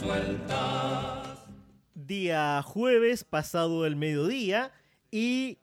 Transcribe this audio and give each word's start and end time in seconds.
resueltas. 0.00 1.38
Día 1.94 2.62
jueves, 2.62 3.24
pasado 3.24 3.84
el 3.86 3.96
mediodía, 3.96 4.70
y 5.10 5.58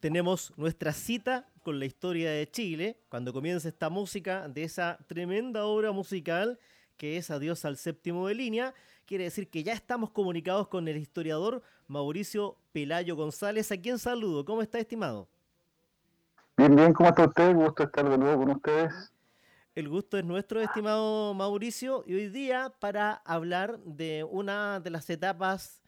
tenemos 0.00 0.52
nuestra 0.56 0.92
cita 0.92 1.48
con 1.62 1.78
la 1.78 1.86
historia 1.86 2.30
de 2.30 2.50
Chile, 2.50 2.98
cuando 3.08 3.32
comienza 3.32 3.68
esta 3.68 3.88
música 3.88 4.48
de 4.48 4.64
esa 4.64 4.98
tremenda 5.06 5.64
obra 5.64 5.92
musical 5.92 6.58
que 6.96 7.16
es 7.16 7.30
Adiós 7.30 7.64
al 7.64 7.76
séptimo 7.76 8.28
de 8.28 8.34
línea. 8.34 8.74
Quiere 9.06 9.24
decir 9.24 9.48
que 9.48 9.64
ya 9.64 9.72
estamos 9.72 10.10
comunicados 10.10 10.68
con 10.68 10.86
el 10.86 10.96
historiador 10.96 11.62
Mauricio 11.88 12.56
Pelayo 12.72 13.16
González, 13.16 13.72
a 13.72 13.76
quien 13.76 13.98
saludo. 13.98 14.44
¿Cómo 14.44 14.62
está, 14.62 14.78
estimado? 14.78 15.26
Bien, 16.56 16.76
bien, 16.76 16.92
¿cómo 16.92 17.08
está 17.08 17.24
usted? 17.24 17.54
Gusto 17.54 17.82
estar 17.82 18.08
de 18.08 18.18
nuevo 18.18 18.44
con 18.44 18.50
ustedes. 18.56 19.11
El 19.74 19.88
gusto 19.88 20.18
es 20.18 20.24
nuestro, 20.24 20.60
estimado 20.60 21.32
Mauricio, 21.32 22.04
y 22.06 22.12
hoy 22.12 22.28
día 22.28 22.74
para 22.78 23.14
hablar 23.24 23.78
de 23.78 24.22
una 24.22 24.80
de 24.80 24.90
las 24.90 25.08
etapas, 25.08 25.80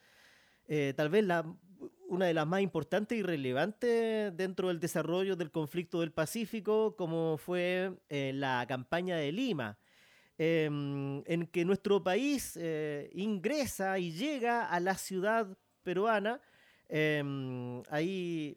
eh, 0.69 0.95
tal 0.97 1.11
vez 1.11 1.23
la, 1.23 1.45
una 2.09 2.25
de 2.25 2.33
las 2.33 2.47
más 2.47 2.63
importantes 2.63 3.19
y 3.19 3.23
relevantes 3.23 4.35
dentro 4.35 4.69
del 4.69 4.81
desarrollo 4.81 5.37
del 5.37 5.51
conflicto 5.51 6.01
del 6.01 6.13
Pacífico, 6.13 6.97
como 6.97 7.37
fue 7.37 7.93
eh, 8.09 8.33
la 8.35 8.65
campaña 8.67 9.19
de 9.19 9.33
Lima, 9.33 9.77
em, 10.39 11.23
en 11.27 11.47
que 11.49 11.67
nuestro 11.67 12.03
país 12.03 12.57
eh, 12.59 13.11
ingresa 13.13 13.99
y 13.99 14.13
llega 14.13 14.67
a 14.67 14.81
la 14.81 14.95
ciudad 14.97 15.59
peruana, 15.83 16.41
em, 16.89 17.83
ahí 17.91 18.57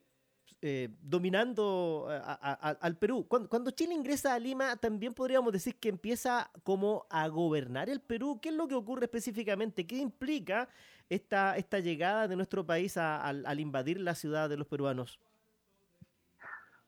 eh, 0.61 0.89
dominando 1.02 2.08
al 2.09 2.97
Perú. 2.97 3.27
Cuando, 3.27 3.72
Chile 3.72 3.94
ingresa 3.94 4.33
a 4.33 4.39
Lima, 4.39 4.75
también 4.77 5.14
podríamos 5.14 5.53
decir 5.53 5.75
que 5.75 5.89
empieza 5.89 6.49
como 6.64 7.05
a 7.09 7.27
gobernar 7.27 7.89
el 7.89 7.99
Perú. 7.99 8.39
¿Qué 8.41 8.49
es 8.49 8.55
lo 8.55 8.67
que 8.67 8.75
ocurre 8.75 9.05
específicamente? 9.05 9.86
¿Qué 9.86 9.97
implica 9.97 10.67
esta, 11.09 11.58
esta 11.58 11.80
llegada 11.80 12.27
de 12.27 12.36
nuestro 12.36 12.66
país 12.66 12.97
al 12.97 13.59
invadir 13.59 13.99
la 13.99 14.16
ciudad 14.16 14.49
de 14.49 14.58
los 14.58 14.67
peruanos? 14.67 15.19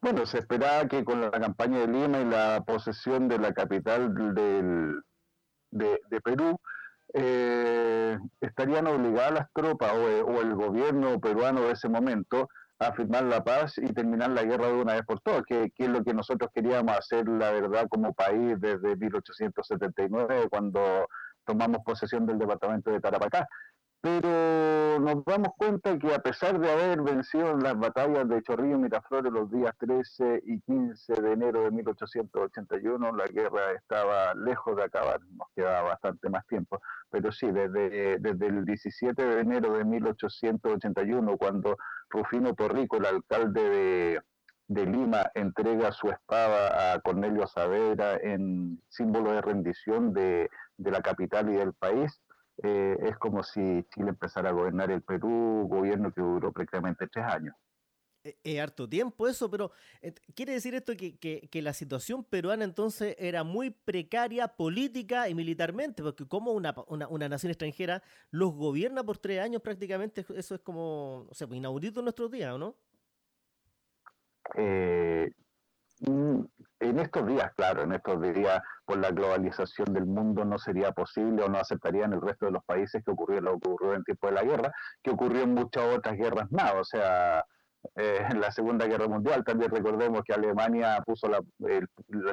Bueno, 0.01 0.25
se 0.25 0.39
esperaba 0.39 0.87
que 0.87 1.03
con 1.03 1.19
la 1.19 1.29
campaña 1.29 1.79
de 1.79 1.87
Lima 1.87 2.21
y 2.21 2.25
la 2.25 2.63
posesión 2.65 3.27
de 3.27 3.37
la 3.37 3.53
capital 3.53 4.13
del, 4.33 5.01
de, 5.71 6.21
Perú, 6.23 6.57
eh, 7.13 8.17
estarían 8.39 8.87
obligadas 8.87 9.33
las 9.33 9.47
tropas 9.53 9.93
o, 9.93 10.41
el 10.41 10.55
gobierno 10.55 11.19
peruano 11.19 11.61
de 11.61 11.73
ese 11.73 11.89
momento 11.89 12.47
a 12.79 12.93
firmar 12.93 13.23
la 13.23 13.43
paz 13.43 13.77
y 13.77 13.93
terminar 13.93 14.29
la 14.29 14.43
guerra 14.43 14.67
de 14.67 14.73
una 14.73 14.93
vez 14.93 15.03
por 15.05 15.19
todas, 15.19 15.43
que, 15.45 15.69
que, 15.75 15.83
es 15.83 15.89
lo 15.89 16.03
que 16.03 16.13
nosotros 16.13 16.49
queríamos 16.53 16.97
hacer, 16.97 17.27
la 17.27 17.51
verdad, 17.51 17.87
como 17.89 18.13
país 18.13 18.59
desde 18.59 18.95
1879, 18.95 20.47
cuando 20.49 21.07
tomamos 21.45 21.81
posesión 21.83 22.25
del 22.25 22.39
departamento 22.39 22.91
de 22.91 23.01
Tarapacá 23.01 23.47
pero 24.01 24.99
nos 24.99 25.25
damos 25.25 25.53
cuenta 25.57 25.97
que 25.99 26.13
a 26.13 26.19
pesar 26.19 26.57
de 26.57 26.71
haber 26.71 27.01
vencido 27.01 27.51
en 27.51 27.59
las 27.59 27.77
batallas 27.77 28.27
de 28.29 28.41
Chorrillo 28.41 28.75
y 28.75 28.79
Miraflores 28.79 29.31
los 29.31 29.51
días 29.51 29.73
13 29.77 30.43
y 30.45 30.61
15 30.61 31.21
de 31.21 31.33
enero 31.33 31.63
de 31.63 31.71
1881, 31.71 33.11
la 33.11 33.25
guerra 33.25 33.73
estaba 33.75 34.33
lejos 34.35 34.77
de 34.77 34.83
acabar, 34.83 35.19
nos 35.31 35.49
quedaba 35.53 35.89
bastante 35.89 36.29
más 36.29 36.47
tiempo, 36.47 36.81
pero 37.09 37.31
sí, 37.31 37.51
desde, 37.51 38.19
desde 38.19 38.47
el 38.47 38.63
17 38.63 39.21
de 39.21 39.41
enero 39.41 39.73
de 39.73 39.83
1881, 39.83 41.37
cuando 41.37 41.77
Rufino 42.09 42.53
Torrico, 42.55 42.97
el 42.97 43.05
alcalde 43.05 43.69
de, 43.69 44.21
de 44.67 44.85
Lima, 44.85 45.29
entrega 45.33 45.91
su 45.91 46.09
espada 46.09 46.93
a 46.93 46.99
Cornelio 46.99 47.47
Saavedra 47.47 48.15
en 48.15 48.81
símbolo 48.87 49.33
de 49.33 49.41
rendición 49.41 50.13
de, 50.13 50.49
de 50.77 50.91
la 50.91 51.01
capital 51.01 51.49
y 51.49 51.57
del 51.57 51.73
país, 51.73 52.21
eh, 52.63 52.97
es 53.01 53.17
como 53.17 53.43
si 53.43 53.83
Chile 53.93 54.09
empezara 54.09 54.49
a 54.49 54.53
gobernar 54.53 54.91
el 54.91 55.01
Perú, 55.01 55.67
gobierno 55.69 56.11
que 56.13 56.21
duró 56.21 56.51
prácticamente 56.51 57.07
tres 57.07 57.25
años. 57.25 57.55
Es 58.23 58.33
eh, 58.33 58.37
eh, 58.43 58.59
harto 58.59 58.87
tiempo 58.87 59.27
eso, 59.27 59.49
pero 59.49 59.71
¿quiere 60.35 60.53
decir 60.53 60.75
esto 60.75 60.93
que, 60.97 61.17
que, 61.17 61.61
la 61.61 61.71
situación 61.71 62.25
peruana 62.25 62.65
entonces 62.65 63.15
era 63.17 63.45
muy 63.45 63.69
precaria 63.69 64.47
política 64.49 65.29
y 65.29 65.35
militarmente? 65.35 66.03
Porque 66.03 66.27
como 66.27 66.51
una, 66.51 66.75
una, 66.87 67.07
una, 67.07 67.29
nación 67.29 67.51
extranjera 67.51 68.03
los 68.29 68.53
gobierna 68.53 69.03
por 69.05 69.17
tres 69.17 69.39
años 69.39 69.61
prácticamente, 69.61 70.25
eso 70.35 70.55
es 70.55 70.61
como, 70.61 71.27
o 71.29 71.33
sea, 71.33 71.47
pues, 71.47 71.57
inaudito 71.57 72.01
en 72.01 72.05
nuestros 72.05 72.29
días, 72.29 72.53
¿o 72.53 72.57
no? 72.57 72.75
Eh, 74.55 75.31
Mm, 76.01 76.45
en 76.79 76.99
estos 76.99 77.27
días, 77.27 77.51
claro, 77.55 77.83
en 77.83 77.91
estos 77.91 78.21
días, 78.21 78.61
por 78.85 78.97
la 78.97 79.11
globalización 79.11 79.93
del 79.93 80.05
mundo 80.05 80.45
no 80.45 80.57
sería 80.57 80.91
posible 80.91 81.43
o 81.43 81.49
no 81.49 81.59
aceptarían 81.59 82.13
el 82.13 82.21
resto 82.21 82.45
de 82.45 82.53
los 82.53 82.63
países 82.63 83.03
que 83.03 83.11
ocurrió 83.11 83.41
lo 83.41 83.59
que 83.59 83.69
ocurrió 83.69 83.93
en 83.95 84.03
tiempo 84.03 84.27
de 84.27 84.33
la 84.33 84.43
guerra, 84.43 84.71
que 85.03 85.11
ocurrió 85.11 85.43
en 85.43 85.53
muchas 85.53 85.83
otras 85.95 86.17
guerras 86.17 86.51
más. 86.51 86.73
O 86.75 86.83
sea, 86.83 87.43
eh, 87.95 88.25
en 88.29 88.41
la 88.41 88.51
Segunda 88.51 88.87
Guerra 88.87 89.07
Mundial 89.07 89.43
también 89.43 89.71
recordemos 89.71 90.21
que 90.23 90.33
Alemania 90.33 91.01
puso 91.05 91.27
la, 91.27 91.39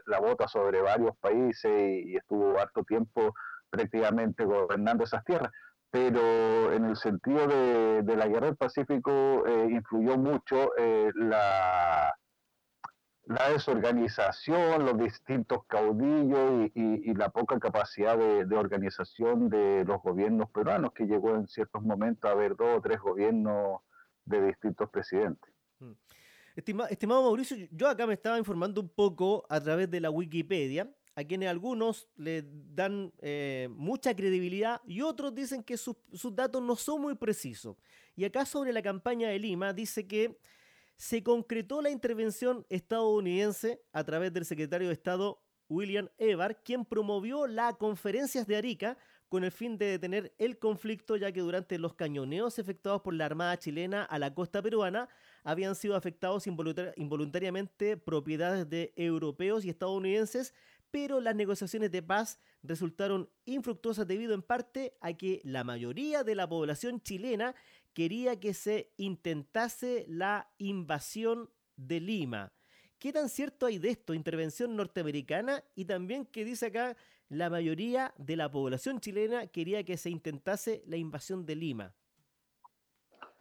la 0.07 0.21
bota 0.21 0.49
sobre 0.49 0.81
varios 0.81 1.17
países 1.19 1.71
y, 2.05 2.17
estuvo 2.17 2.59
harto 2.59 2.83
tiempo 2.85 3.35
prácticamente 3.71 4.45
gobernando 4.45 5.05
esas 5.05 5.25
tierras 5.25 5.51
pero 5.91 6.73
en 6.73 6.85
el 6.85 6.97
sentido 6.97 7.47
de, 7.47 8.03
de 8.03 8.17
la 8.17 8.27
guerra 8.27 8.47
del 8.47 8.57
Pacífico 8.57 9.45
eh, 9.47 9.69
influyó 9.71 10.19
mucho 10.19 10.73
eh, 10.77 11.11
la, 11.15 12.13
la 13.27 13.51
desorganización, 13.51 14.85
los 14.85 14.99
distintos 14.99 15.65
caudillos 15.67 16.71
y, 16.75 17.13
la 17.15 17.29
poca 17.29 17.59
capacidad 17.59 18.17
de, 18.17 18.57
organización 18.57 19.49
de 19.49 19.85
los 19.85 20.01
gobiernos 20.01 20.49
peruanos, 20.51 20.93
que 20.93 21.07
llegó 21.07 21.35
en 21.35 21.49
ciertos 21.49 21.83
momentos 21.83 22.29
a 22.29 22.33
haber 22.33 22.55
dos 22.57 22.79
o 22.79 22.81
tres 22.81 23.01
gobiernos 23.01 23.81
de 24.25 24.47
distintos 24.47 24.89
presidentes. 24.91 25.53
Mm. 25.81 25.93
estimado 26.89 27.23
Mauricio, 27.23 27.57
yo 27.73 27.89
acá 27.89 28.07
me 28.07 28.15
estaba 28.15 28.39
informando 28.39 28.81
un 28.81 28.89
poco 28.89 29.45
a 29.49 29.61
través 29.61 29.91
de 29.91 30.01
la 30.01 30.11
Wikipedia, 30.11 30.89
a 31.17 31.25
quienes 31.25 31.49
algunos 31.49 32.09
le 32.17 32.45
dan 32.47 33.13
eh, 33.19 33.69
mucha 33.73 34.15
credibilidad 34.15 34.81
y 34.87 35.01
otros 35.01 35.35
dicen 35.35 35.65
que 35.65 35.77
sus 35.77 35.97
datos 36.33 36.63
no 36.63 36.77
son 36.77 37.03
muy 37.03 37.17
precisos. 37.17 37.77
Y 38.15 38.25
acá 38.25 38.47
sobre 38.47 38.73
la 38.73 38.83
campaña 38.83 39.31
de 39.31 39.39
Lima 39.39 39.73
dice 39.73 40.07
que 40.07 40.39
se 40.97 41.23
concretó 41.23 41.83
la 41.83 41.91
intervención 41.91 42.67
estadounidense 42.69 43.83
a 43.93 44.05
través 44.05 44.33
del 44.33 44.45
secretario 44.45 44.89
de 44.89 44.95
Estado 44.95 45.43
William 45.69 46.09
Evar, 46.19 46.63
quien 46.63 46.85
promovió 46.85 47.47
las 47.47 47.77
conferencias 47.77 48.47
de 48.47 48.57
Arica 48.57 48.97
con 49.29 49.45
el 49.45 49.51
fin 49.51 49.77
de 49.77 49.87
detener 49.87 50.33
el 50.39 50.59
conflicto, 50.59 51.17
ya 51.17 51.33
que 51.33 51.41
durante 51.41 51.79
los 51.79 51.95
cañoneos 51.95 52.59
efectuados 52.59 53.03
por 53.03 53.15
la 53.15 53.27
Armada 53.27 53.59
chilena 53.59 54.05
a 54.05 54.19
la 54.19 54.35
costa 54.35 54.63
peruana 54.63 55.09
habían 55.43 55.75
sido 55.75 55.97
afectados 55.97 56.47
involuntariamente 56.47 57.97
propiedades 57.97 58.71
de 58.71 58.93
europeos 58.97 59.65
y 59.65 59.71
estadounidenses, 59.71 60.55
pero 60.91 61.21
las 61.21 61.35
negociaciones 61.35 61.91
de 61.91 62.03
paz 62.03 62.39
resultaron 62.63 63.29
infructuosas 63.45 64.07
debido 64.07 64.35
en 64.35 64.43
parte 64.43 64.97
a 65.01 65.13
que 65.15 65.41
la 65.45 65.65
mayoría 65.65 66.23
de 66.23 66.37
la 66.37 66.49
población 66.49 67.01
chilena 67.01 67.55
quería 67.97 68.39
que 68.39 68.53
se 68.53 68.93
intentase 68.99 70.05
la 70.07 70.53
invasión 70.59 71.49
de 71.77 71.99
Lima. 71.99 72.53
¿Qué 72.99 73.11
tan 73.11 73.31
cierto 73.31 73.65
hay 73.65 73.79
de 73.79 73.89
esto? 73.89 74.13
Intervención 74.13 74.77
norteamericana 74.77 75.65
y 75.75 75.87
también 75.87 76.27
que 76.27 76.45
dice 76.45 76.67
acá 76.67 76.95
la 77.31 77.49
mayoría 77.49 78.13
de 78.19 78.37
la 78.37 78.51
población 78.51 79.01
chilena 79.01 79.47
quería 79.47 79.83
que 79.83 79.97
se 79.97 80.11
intentase 80.11 80.83
la 80.87 80.99
invasión 80.99 81.47
de 81.47 81.57
Lima. 81.57 81.95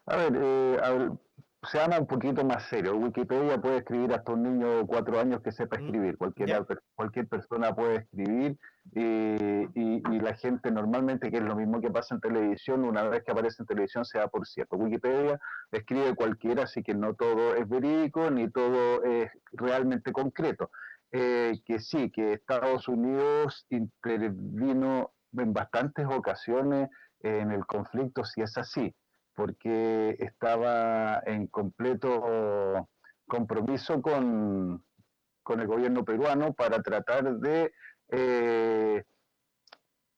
A 0.05 0.15
ver, 0.15 0.33
eh, 0.41 0.77
a 0.81 1.17
se 1.65 1.77
llama 1.77 1.99
un 1.99 2.07
poquito 2.07 2.43
más 2.43 2.63
serio. 2.63 2.95
Wikipedia 2.95 3.59
puede 3.59 3.77
escribir 3.77 4.13
hasta 4.13 4.31
un 4.33 4.43
niño 4.43 4.77
de 4.77 4.85
cuatro 4.85 5.19
años 5.19 5.41
que 5.41 5.51
sepa 5.51 5.77
mm, 5.77 5.85
escribir. 5.85 6.17
Cualquier, 6.17 6.65
cualquier 6.95 7.27
persona 7.27 7.75
puede 7.75 7.97
escribir 7.97 8.57
y, 8.93 9.71
y, 9.73 10.19
la 10.19 10.35
gente 10.35 10.71
normalmente, 10.71 11.31
que 11.31 11.37
es 11.37 11.43
lo 11.43 11.55
mismo 11.55 11.81
que 11.81 11.91
pasa 11.91 12.15
en 12.15 12.21
televisión, 12.21 12.83
una 12.83 13.03
vez 13.03 13.23
que 13.23 13.31
aparece 13.31 13.63
en 13.63 13.67
televisión 13.67 14.05
se 14.05 14.19
da 14.19 14.27
por 14.27 14.45
cierto. 14.45 14.77
Wikipedia 14.77 15.39
escribe 15.71 16.15
cualquiera, 16.15 16.63
así 16.63 16.83
que 16.83 16.93
no 16.93 17.13
todo 17.15 17.55
es 17.55 17.67
verídico 17.67 18.29
ni 18.29 18.49
todo 18.49 19.03
es 19.03 19.31
realmente 19.53 20.11
concreto. 20.11 20.71
Eh, 21.11 21.61
que 21.65 21.79
sí, 21.79 22.11
que 22.11 22.33
Estados 22.33 22.87
Unidos 22.87 23.65
intervino 23.69 25.11
en 25.37 25.53
bastantes 25.53 26.05
ocasiones 26.07 26.89
en 27.21 27.51
el 27.51 27.65
conflicto, 27.65 28.23
si 28.25 28.41
es 28.41 28.57
así 28.57 28.93
porque 29.35 30.15
estaba 30.19 31.21
en 31.25 31.47
completo 31.47 32.87
compromiso 33.27 34.01
con, 34.01 34.83
el 35.47 35.67
gobierno 35.67 36.03
peruano 36.03 36.53
para 36.53 36.81
tratar 36.81 37.37
de 37.37 37.71
eh, 38.09 39.03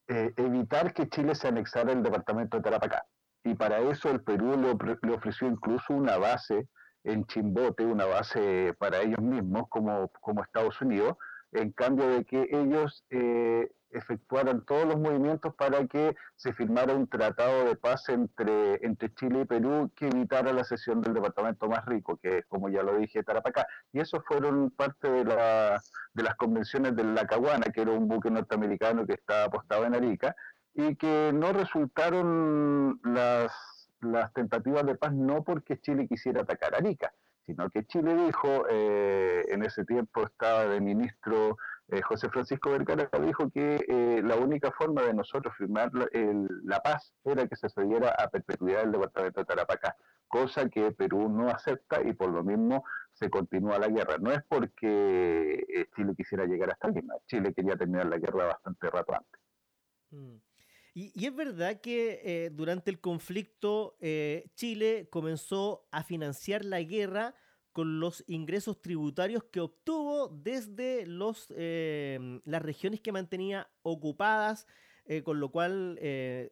eh, 0.08 0.34
evitar 0.38 0.94
que 0.94 1.10
Chile 1.10 1.36
se 1.36 1.48
anexara 1.48 1.92
el 1.92 2.04
departamento 2.04 2.58
de 2.58 2.64
Tarapacá. 2.64 3.06
Y 3.44 3.56
para 3.56 3.80
eso 3.80 4.10
el 4.10 4.22
Perú 4.22 4.56
le, 4.58 5.14
ofreció 5.14 5.48
incluso 5.48 5.94
una 5.94 6.18
base 6.18 6.68
en 7.04 7.26
Chimbote, 7.26 7.86
una 7.86 8.06
base 8.06 8.74
para 8.78 9.02
ellos 9.02 9.22
mismos 9.22 9.66
como, 9.70 10.10
como 10.22 10.44
Estados 10.44 10.82
Unidos, 10.82 11.18
en 11.52 11.72
cambio 11.72 12.08
de 12.10 12.26
que 12.26 12.48
ellos 12.52 13.06
eh, 13.10 13.70
efectuaran 13.92 14.66
todos 14.66 14.86
los 14.86 14.98
movimientos 14.98 15.54
para 15.56 15.86
que 15.88 16.16
se 16.36 16.54
firmara 16.54 16.94
un 16.94 17.08
tratado 17.08 17.66
de 17.66 17.76
paz 17.76 18.10
entre, 18.10 18.86
entre 18.86 19.14
Chile 19.14 19.42
y 19.42 19.46
Perú 19.46 19.92
que 19.96 20.08
evitara 20.08 20.54
la 20.54 20.64
cesión 20.64 21.02
del 21.02 21.14
departamento 21.14 21.68
más 21.68 21.86
rico, 21.86 22.18
que 22.18 22.40
es, 22.40 22.46
como 22.48 22.70
ya 22.70 22.84
lo 22.84 22.98
dije, 22.98 23.24
Tarapacá. 23.24 23.68
Y 23.94 24.00
eso 24.00 24.22
fueron 24.28 24.72
parte 24.72 25.10
de, 25.10 25.26
la, 25.26 25.82
de 26.14 26.24
las 26.24 26.36
convenciones 26.36 26.96
del 26.96 27.16
Lacahuana, 27.16 27.72
que 27.74 27.82
era 27.82 27.92
un 27.92 28.08
buque 28.08 28.30
norteamericano 28.30 29.06
que 29.06 29.14
estaba 29.14 29.46
apostado 29.46 29.86
en 29.86 29.96
Arica, 29.96 30.36
y 30.74 30.96
que 30.96 31.32
no 31.34 31.54
resultaron 31.54 33.00
las, 33.04 33.52
las 34.02 34.32
tentativas 34.34 34.86
de 34.86 34.96
paz 34.96 35.14
no 35.14 35.44
porque 35.44 35.80
Chile 35.80 36.08
quisiera 36.08 36.42
atacar 36.42 36.76
Arica, 36.76 37.12
sino 37.48 37.70
que 37.70 37.86
Chile 37.86 38.14
dijo, 38.26 38.66
eh, 38.70 39.46
en 39.50 39.64
ese 39.64 39.86
tiempo 39.86 40.26
estaba 40.26 40.68
de 40.68 40.82
ministro 40.82 41.58
eh, 41.90 42.02
José 42.02 42.30
Francisco 42.30 42.72
Vergara, 42.72 43.10
dijo 43.26 43.50
que 43.50 43.86
eh, 43.88 44.22
la 44.24 44.36
única 44.36 44.72
forma 44.72 45.04
de 45.04 45.14
nosotros 45.14 45.54
firmar 45.58 45.92
la 45.94 46.80
paz 46.82 47.14
era 47.24 47.48
que 47.48 47.56
se 47.56 47.70
cediera 47.70 48.10
a 48.10 48.30
perpetuidad 48.30 48.82
del 48.82 48.92
departamento 48.92 49.40
de 49.40 49.46
Tarapacá, 49.46 49.96
cosa 50.28 50.70
que 50.70 50.92
Perú 50.92 51.30
no 51.30 51.50
acepta 51.50 52.02
y 52.02 52.14
por 52.14 52.30
lo 52.30 52.44
mismo 52.44 52.84
se 53.14 53.30
continúa 53.30 53.80
la 53.80 53.88
guerra. 53.88 54.18
No 54.20 54.32
es 54.32 54.42
porque 54.48 55.88
Chile 55.96 56.14
quisiera 56.16 56.46
llegar 56.46 56.72
hasta 56.72 56.90
Lima, 56.90 57.16
Chile 57.26 57.54
quería 57.54 57.76
terminar 57.76 58.08
la 58.08 58.18
guerra 58.18 58.48
bastante 58.48 58.90
rato 58.90 59.14
antes. 59.14 59.42
Mm. 60.12 60.38
Y, 61.00 61.28
es 61.28 61.36
verdad 61.36 61.80
que 61.80 62.22
eh, 62.24 62.50
durante 62.50 62.90
el 62.90 63.00
conflicto 63.00 63.98
eh, 64.02 64.50
Chile 64.56 65.08
comenzó 65.12 65.88
a 65.92 66.04
financiar 66.04 66.66
la 66.66 66.82
guerra 66.82 67.36
con 67.78 68.00
los 68.00 68.24
ingresos 68.26 68.82
tributarios 68.82 69.44
que 69.44 69.60
obtuvo 69.60 70.30
desde 70.30 71.06
los, 71.06 71.54
eh, 71.56 72.42
las 72.44 72.64
regiones 72.64 73.02
que 73.02 73.12
mantenía 73.12 73.70
ocupadas, 73.84 74.66
con 75.24 75.40
lo 75.40 75.52
cual 75.52 75.98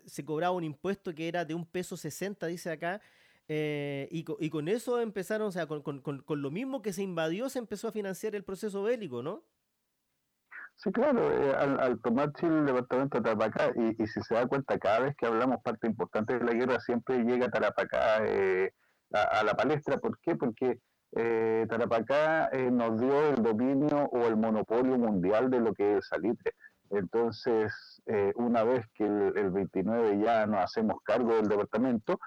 se 0.05 0.23
cobraba 0.23 0.55
un 0.55 0.63
impuesto 0.63 1.13
que 1.15 1.27
era 1.27 1.43
de 1.43 1.55
un 1.55 1.65
peso 1.65 1.97
60, 1.97 2.45
dice 2.45 2.69
acá, 2.71 3.01
y, 3.49 4.23
con 4.23 4.69
eso 4.69 5.01
empezaron, 5.01 5.47
o 5.47 5.51
sea, 5.51 5.65
con, 5.67 5.81
con, 5.81 6.41
lo 6.41 6.51
mismo 6.51 6.81
que 6.83 6.93
se 6.93 7.01
invadió, 7.01 7.49
se 7.49 7.59
empezó 7.59 7.87
a 7.87 7.91
financiar 7.91 8.35
el 8.35 8.45
proceso 8.45 8.83
bélico, 8.83 9.23
¿no? 9.23 9.43
Sí, 10.77 10.91
claro, 10.91 11.31
eh, 11.31 11.55
al, 11.55 11.99
tomar 12.01 12.33
Chile 12.33 12.59
el 12.59 12.65
departamento 12.65 13.17
de 13.17 13.23
Tarapacá, 13.23 13.71
y, 13.75 14.03
y, 14.03 14.07
si 14.07 14.21
se 14.21 14.35
da 14.35 14.45
cuenta, 14.45 14.77
cada 14.77 14.99
vez 14.99 15.15
que 15.15 15.25
hablamos 15.25 15.61
parte 15.63 15.87
importante 15.87 16.37
de 16.37 16.43
la 16.43 16.53
guerra, 16.53 16.79
siempre 16.81 17.23
llega 17.23 17.49
Tarapacá 17.49 18.25
eh, 18.25 18.73
a, 19.11 19.43
la 19.43 19.53
palestra. 19.55 19.97
¿Por 19.97 20.19
qué? 20.19 20.35
Porque 20.35 20.79
eh, 21.15 21.65
Tarapacá 21.69 22.49
eh, 22.51 22.69
nos 22.71 22.99
dio 22.99 23.29
el 23.29 23.41
dominio 23.41 24.09
o 24.11 24.27
el 24.27 24.37
monopolio 24.37 24.97
mundial 24.97 25.49
de 25.49 25.59
lo 25.59 25.73
que 25.73 25.97
es 25.97 26.07
salitre. 26.07 26.53
Entonces, 26.91 27.73
una 28.35 28.63
vez 28.63 28.85
que 28.93 29.03
el, 29.03 29.49
29 29.49 30.19
ya 30.23 30.45
nos 30.45 30.63
hacemos 30.63 30.97
cargo 31.03 31.35
del 31.35 31.47
departamento, 31.47 32.19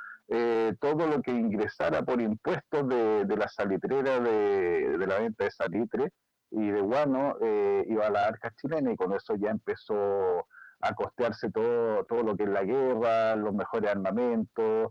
todo 0.81 1.07
lo 1.07 1.23
que 1.23 1.31
ingresara 1.31 2.03
por 2.03 2.21
impuestos 2.21 2.89
de, 2.89 3.37
la 3.37 3.49
salitrera 3.49 4.19
de, 4.19 4.99
la 5.07 5.21
venta 5.21 5.45
de 5.45 5.51
salitre, 5.53 6.13
y 6.51 6.71
de 6.71 6.81
guano 6.81 7.37
eh, 7.41 7.85
iba 7.89 8.07
a 8.07 8.11
la 8.11 8.27
arca 8.27 8.53
chilena 8.57 8.93
y 8.93 8.97
con 8.97 9.13
eso 9.13 9.35
ya 9.37 9.51
empezó 9.51 10.47
a 10.81 10.95
costearse 10.95 11.51
todo, 11.51 12.05
todo 12.05 12.23
lo 12.23 12.37
que 12.37 12.45
es 12.45 12.49
la 12.49 12.63
guerra, 12.63 13.37
los 13.37 13.53
mejores 13.53 13.91
armamentos, 13.91 14.91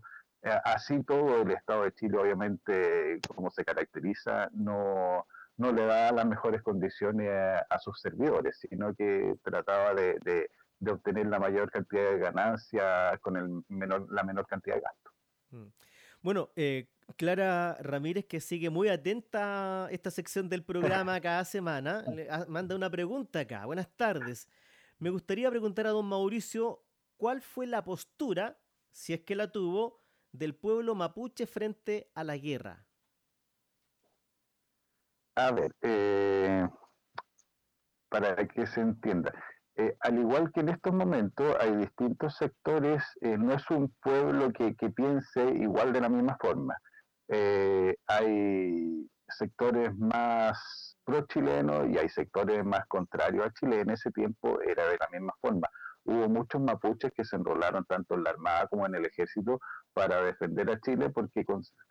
así 0.64 1.02
todo 1.02 1.42
el 1.42 1.50
Estado 1.50 1.84
de 1.84 1.92
Chile 1.92 2.18
obviamente 2.18 3.20
como 3.34 3.50
se 3.50 3.64
caracteriza 3.64 4.48
no, 4.52 5.26
no 5.58 5.72
le 5.72 5.84
da 5.84 6.12
las 6.12 6.26
mejores 6.26 6.62
condiciones 6.62 7.30
a, 7.68 7.78
sus 7.80 8.00
servidores, 8.00 8.58
sino 8.58 8.94
que 8.94 9.34
trataba 9.42 9.94
de, 9.94 10.18
de, 10.20 10.90
obtener 10.90 11.26
la 11.26 11.40
mayor 11.40 11.70
cantidad 11.70 12.12
de 12.12 12.18
ganancias 12.18 13.18
con 13.20 13.36
el 13.36 13.62
menor, 13.68 14.06
la 14.10 14.22
menor 14.22 14.46
cantidad 14.46 14.76
de 14.76 14.82
gasto. 14.82 15.10
Mm. 15.50 15.66
Bueno, 16.22 16.50
eh, 16.56 16.86
Clara 17.16 17.76
Ramírez, 17.80 18.26
que 18.26 18.40
sigue 18.40 18.70
muy 18.70 18.88
atenta 18.88 19.86
a 19.86 19.90
esta 19.90 20.10
sección 20.10 20.48
del 20.48 20.62
programa 20.62 21.20
cada 21.20 21.44
semana, 21.44 22.02
le 22.02 22.28
manda 22.48 22.76
una 22.76 22.90
pregunta 22.90 23.40
acá. 23.40 23.66
Buenas 23.66 23.88
tardes. 23.96 24.48
Me 24.98 25.10
gustaría 25.10 25.50
preguntar 25.50 25.86
a 25.86 25.90
don 25.90 26.06
Mauricio 26.06 26.82
cuál 27.16 27.40
fue 27.40 27.66
la 27.66 27.82
postura, 27.82 28.58
si 28.90 29.12
es 29.12 29.20
que 29.20 29.36
la 29.36 29.50
tuvo, 29.50 29.97
del 30.32 30.54
pueblo 30.54 30.94
mapuche 30.94 31.46
frente 31.46 32.10
a 32.14 32.24
la 32.24 32.36
guerra. 32.36 32.86
A 35.36 35.52
ver, 35.52 35.74
eh, 35.82 36.68
para 38.08 38.36
que 38.48 38.66
se 38.66 38.80
entienda. 38.80 39.32
Eh, 39.76 39.96
al 40.00 40.18
igual 40.18 40.50
que 40.52 40.60
en 40.60 40.70
estos 40.70 40.92
momentos 40.92 41.54
hay 41.60 41.76
distintos 41.76 42.36
sectores, 42.36 43.04
eh, 43.20 43.38
no 43.38 43.52
es 43.52 43.70
un 43.70 43.94
pueblo 44.02 44.52
que, 44.52 44.74
piense 44.90 45.50
igual 45.50 45.92
de 45.92 46.00
la 46.00 46.08
misma 46.08 46.36
forma. 46.40 46.76
Eh, 47.28 47.94
hay 48.08 49.08
sectores 49.28 49.96
más 49.96 50.96
pro-chilenos 51.04 51.88
y 51.90 51.98
hay 51.98 52.08
sectores 52.08 52.64
más 52.64 52.86
contrarios 52.88 53.46
a 53.46 53.52
Chile. 53.52 53.80
En 53.80 53.90
ese 53.90 54.10
tiempo 54.10 54.60
era 54.62 54.84
de 54.88 54.96
la 54.98 55.08
misma 55.12 55.32
forma. 55.40 55.68
Hubo 56.08 56.26
muchos 56.26 56.58
mapuches 56.62 57.12
que 57.14 57.22
se 57.22 57.36
enrolaron 57.36 57.84
tanto 57.84 58.14
en 58.14 58.24
la 58.24 58.30
Armada 58.30 58.66
como 58.68 58.86
en 58.86 58.94
el 58.94 59.04
Ejército 59.04 59.60
para 59.92 60.22
defender 60.22 60.70
a 60.70 60.80
Chile 60.80 61.10
porque 61.10 61.44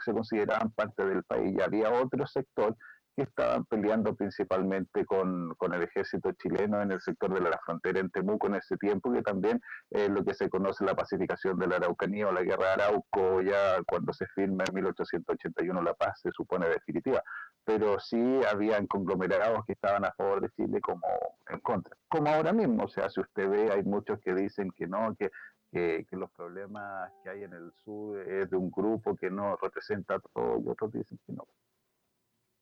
se 0.04 0.12
consideraban 0.12 0.72
parte 0.72 1.06
del 1.06 1.24
país. 1.24 1.56
Y 1.56 1.62
había 1.62 1.92
otro 1.92 2.26
sector 2.26 2.76
que 3.18 3.24
estaban 3.24 3.66
peleando 3.66 4.16
principalmente 4.16 5.04
con, 5.04 5.56
el 5.74 5.82
ejército 5.82 6.32
chileno 6.34 6.84
en 6.84 6.92
el 6.92 7.02
sector 7.02 7.34
de 7.34 7.42
la 7.42 7.60
frontera 7.66 8.00
en 8.00 8.12
Temuco 8.12 8.46
en 8.46 8.56
ese 8.56 8.78
tiempo, 8.78 9.12
que 9.12 9.24
también 9.24 9.60
es 9.90 10.08
lo 10.08 10.24
que 10.24 10.36
se 10.36 10.50
conoce 10.50 10.86
la 10.86 10.94
pacificación 10.94 11.58
de 11.58 11.66
la 11.66 11.78
Araucanía 11.78 12.28
o 12.28 12.32
la 12.32 12.44
guerra 12.44 12.68
de 12.68 12.84
Arauco, 12.84 13.42
ya 13.42 13.82
cuando 13.88 14.14
se 14.14 14.28
firma 14.28 14.64
en 14.68 14.76
1881 14.76 15.82
la 15.82 15.96
paz 15.96 16.22
se 16.22 16.30
supone 16.32 16.70
definitiva. 16.70 17.24
Pero 17.66 18.00
sí 18.00 18.42
habían 18.50 18.86
conglomerados 18.86 19.66
que 19.66 19.74
estaban 19.74 20.06
a 20.06 20.12
favor 20.12 20.40
de 20.42 20.50
Chile 20.52 20.80
como 20.80 21.08
en 21.50 21.60
contra. 21.62 21.98
Como 22.10 22.30
ahora 22.30 22.54
mismo, 22.54 22.84
o 22.84 22.88
sea, 22.88 23.10
si 23.10 23.20
usted 23.20 23.50
ve, 23.50 23.72
hay 23.72 23.84
muchos 23.84 24.20
que 24.20 24.36
dicen 24.36 24.70
que 24.78 24.86
no, 24.86 25.16
que 25.18 25.32
que, 25.72 26.06
los 26.12 26.32
problemas 26.32 27.12
que 27.24 27.30
hay 27.30 27.44
en 27.44 27.54
el 27.54 27.72
sur 27.84 28.20
es 28.20 28.50
de 28.50 28.58
un 28.58 28.72
grupo 28.72 29.16
que 29.16 29.30
no 29.30 29.58
representa 29.58 30.20
todo 30.34 30.62
y 30.64 30.70
otros 30.70 30.92
dicen 30.92 31.20
que 31.26 31.34
no. 31.34 31.46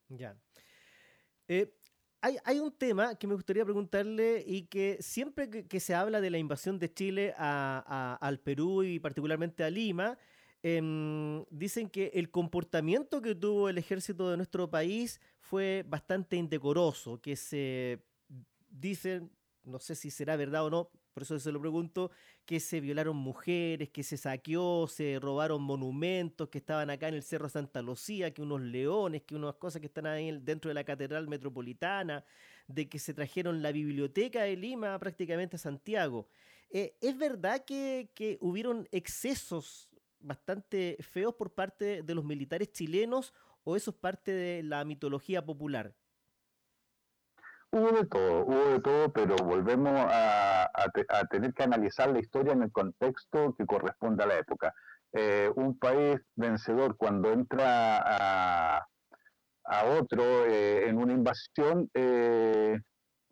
Ya. 0.09 0.37
Eh, 1.47 1.71
hay, 2.21 2.59
un 2.59 2.71
tema 2.71 3.15
que 3.15 3.27
me 3.27 3.35
gustaría 3.35 3.63
preguntarle 3.63 4.43
y 4.47 4.63
que 4.63 4.97
siempre 4.99 5.47
que, 5.49 5.79
se 5.79 5.93
habla 5.93 6.21
de 6.21 6.31
la 6.31 6.39
invasión 6.39 6.79
de 6.79 6.91
Chile 6.91 7.35
al 7.37 8.39
Perú 8.39 8.83
y 8.83 8.99
particularmente 8.99 9.63
a 9.63 9.69
Lima, 9.69 10.17
em, 10.63 11.45
dicen 11.51 11.87
que 11.87 12.07
el 12.15 12.31
comportamiento 12.31 13.21
que 13.21 13.35
tuvo 13.35 13.69
el 13.69 13.77
ejército 13.77 14.31
de 14.31 14.37
nuestro 14.37 14.69
país 14.71 15.21
fue 15.37 15.85
bastante 15.87 16.35
indecoroso, 16.35 17.21
que 17.21 17.35
se 17.35 18.03
dicen, 18.69 19.31
no 19.63 19.77
sé 19.77 19.93
si 19.93 20.09
será 20.09 20.35
verdad 20.35 20.65
o 20.65 20.71
no, 20.71 20.89
por 21.15 21.23
eso 21.23 21.39
se 21.39 21.53
lo 21.53 21.61
pregunto, 21.61 22.11
que 22.45 22.59
se 22.59 22.81
violaron 22.81 23.15
mujeres, 23.15 23.87
que 23.89 24.03
se 24.03 24.17
saqueó, 24.17 24.85
se 24.85 25.17
robaron 25.17 25.61
monumentos 25.61 26.49
que 26.49 26.57
estaban 26.57 26.89
acá 26.89 27.07
en 27.07 27.13
el 27.13 27.23
Cerro 27.23 27.47
Santa 27.47 27.81
Lucía, 27.81 28.33
que 28.33 28.41
unos 28.41 28.59
leones, 28.59 29.21
que 29.21 29.33
unas 29.33 29.55
cosas 29.55 29.79
que 29.79 29.87
están 29.87 30.07
ahí 30.07 30.37
dentro 30.41 30.67
de 30.67 30.75
la 30.75 30.83
Catedral 30.83 31.29
Metropolitana, 31.29 32.25
de 32.67 32.89
que 32.89 32.99
se 32.99 33.13
trajeron 33.13 33.61
la 33.61 33.71
biblioteca 33.71 34.43
de 34.43 34.57
Lima 34.57 34.99
prácticamente 34.99 35.55
a 35.55 35.59
Santiago. 35.59 36.27
Eh, 36.69 36.97
¿Es 36.99 37.17
verdad 37.17 37.63
que, 37.63 38.09
que 38.13 38.37
hubieron 38.41 38.85
excesos 38.91 39.87
bastante 40.19 40.97
feos 40.99 41.33
por 41.35 41.53
parte 41.53 42.03
de 42.03 42.13
los 42.13 42.25
militares 42.25 42.73
chilenos 42.73 43.33
o 43.63 43.77
eso 43.77 43.91
es 43.91 43.95
parte 43.95 44.33
de 44.33 44.63
la 44.63 44.83
mitología 44.83 45.45
popular? 45.45 45.95
Hubo 47.75 47.91
de 47.91 48.05
todo, 48.05 48.45
hubo 48.45 48.69
de 48.69 48.79
todo, 48.79 49.11
pero 49.11 49.35
volvemos 49.35 49.91
a, 50.09 50.69
tener 51.29 51.53
que 51.53 51.63
analizar 51.63 52.09
la 52.09 52.19
historia 52.19 52.53
en 52.53 52.63
el 52.63 52.71
contexto 52.71 53.53
que 53.57 53.65
corresponde 53.65 54.23
a 54.23 54.27
la 54.27 54.37
época. 54.37 54.73
Eh, 55.11 55.51
un 55.57 55.77
país 55.77 56.21
vencedor 56.37 56.95
cuando 56.95 57.33
entra 57.33 57.97
a, 57.97 58.85
otro 59.99 60.23
eh, 60.45 60.87
en 60.87 60.97
una 60.97 61.11
invasión 61.11 61.89
eh, 61.93 62.79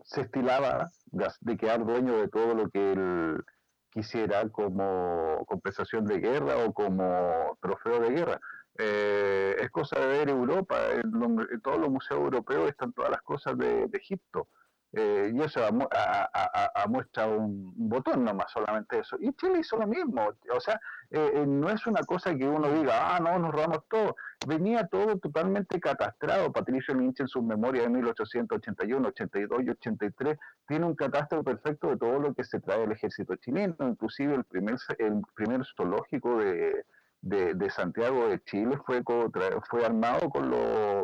se 0.03 0.21
estilaba 0.21 0.89
de, 1.05 1.55
quedar 1.55 1.85
dueño 1.85 2.17
de 2.17 2.27
todo 2.27 2.53
lo 2.53 2.69
que 2.69 2.91
él 2.91 3.41
quisiera 3.91 4.49
como 4.49 5.45
compensación 5.45 6.03
de 6.03 6.19
guerra 6.19 6.57
o 6.65 6.73
como 6.73 7.57
trofeo 7.61 8.01
de 8.01 8.09
guerra. 8.09 8.41
Eh, 8.77 9.55
es 9.59 9.69
cosa 9.69 9.99
de 9.99 10.07
ver 10.07 10.29
Europa, 10.29 10.77
en, 10.91 11.61
todos 11.61 11.79
los 11.79 11.89
museos 11.89 12.21
europeos 12.21 12.69
están 12.69 12.91
todas 12.93 13.11
las 13.11 13.21
cosas 13.21 13.57
de, 13.57 13.89
Egipto. 13.93 14.47
Eh, 14.95 15.31
y 15.33 15.41
eso 15.41 15.59
a, 15.65 16.87
muestra 16.87 17.25
un, 17.27 17.73
botón 17.89 18.23
nomás, 18.23 18.51
solamente 18.51 18.99
eso. 18.99 19.17
Y 19.19 19.33
Chile 19.33 19.59
hizo 19.59 19.77
lo 19.77 19.87
mismo, 19.87 20.29
o 20.55 20.59
sea, 20.59 20.79
eh, 21.09 21.31
eh, 21.35 21.45
no 21.47 21.69
es 21.69 21.85
una 21.87 22.01
cosa 22.03 22.35
que 22.35 22.47
uno 22.47 22.71
diga, 22.71 23.15
ah, 23.15 23.19
no, 23.19 23.37
nos 23.39 23.51
robamos 23.51 23.87
todo. 23.89 24.15
Venía 24.47 24.87
todo 24.87 25.17
totalmente 25.17 25.79
catastrado. 25.79 26.51
Patricio 26.51 26.93
Lynch 26.93 27.21
en 27.21 27.27
su 27.27 27.41
memoria 27.41 27.83
de 27.83 27.89
1881, 27.89 29.07
82 29.07 29.63
y 29.63 29.69
83 29.69 30.37
tiene 30.67 30.85
un 30.85 30.95
catastro 30.95 31.43
perfecto 31.43 31.89
de 31.89 31.97
todo 31.97 32.19
lo 32.19 32.33
que 32.33 32.43
se 32.43 32.59
trae 32.59 32.79
del 32.81 32.91
ejército 32.91 33.35
chileno, 33.37 33.75
inclusive 33.79 34.35
el 34.35 34.43
primer, 34.43 34.77
el 34.99 35.21
primer 35.35 35.61
zoológico 35.75 36.37
de, 36.37 36.85
de, 37.23 37.69
Santiago 37.69 38.27
de 38.27 38.43
Chile 38.43 38.77
fue, 38.85 39.01
fue 39.69 39.85
armado 39.85 40.29
con, 40.29 40.51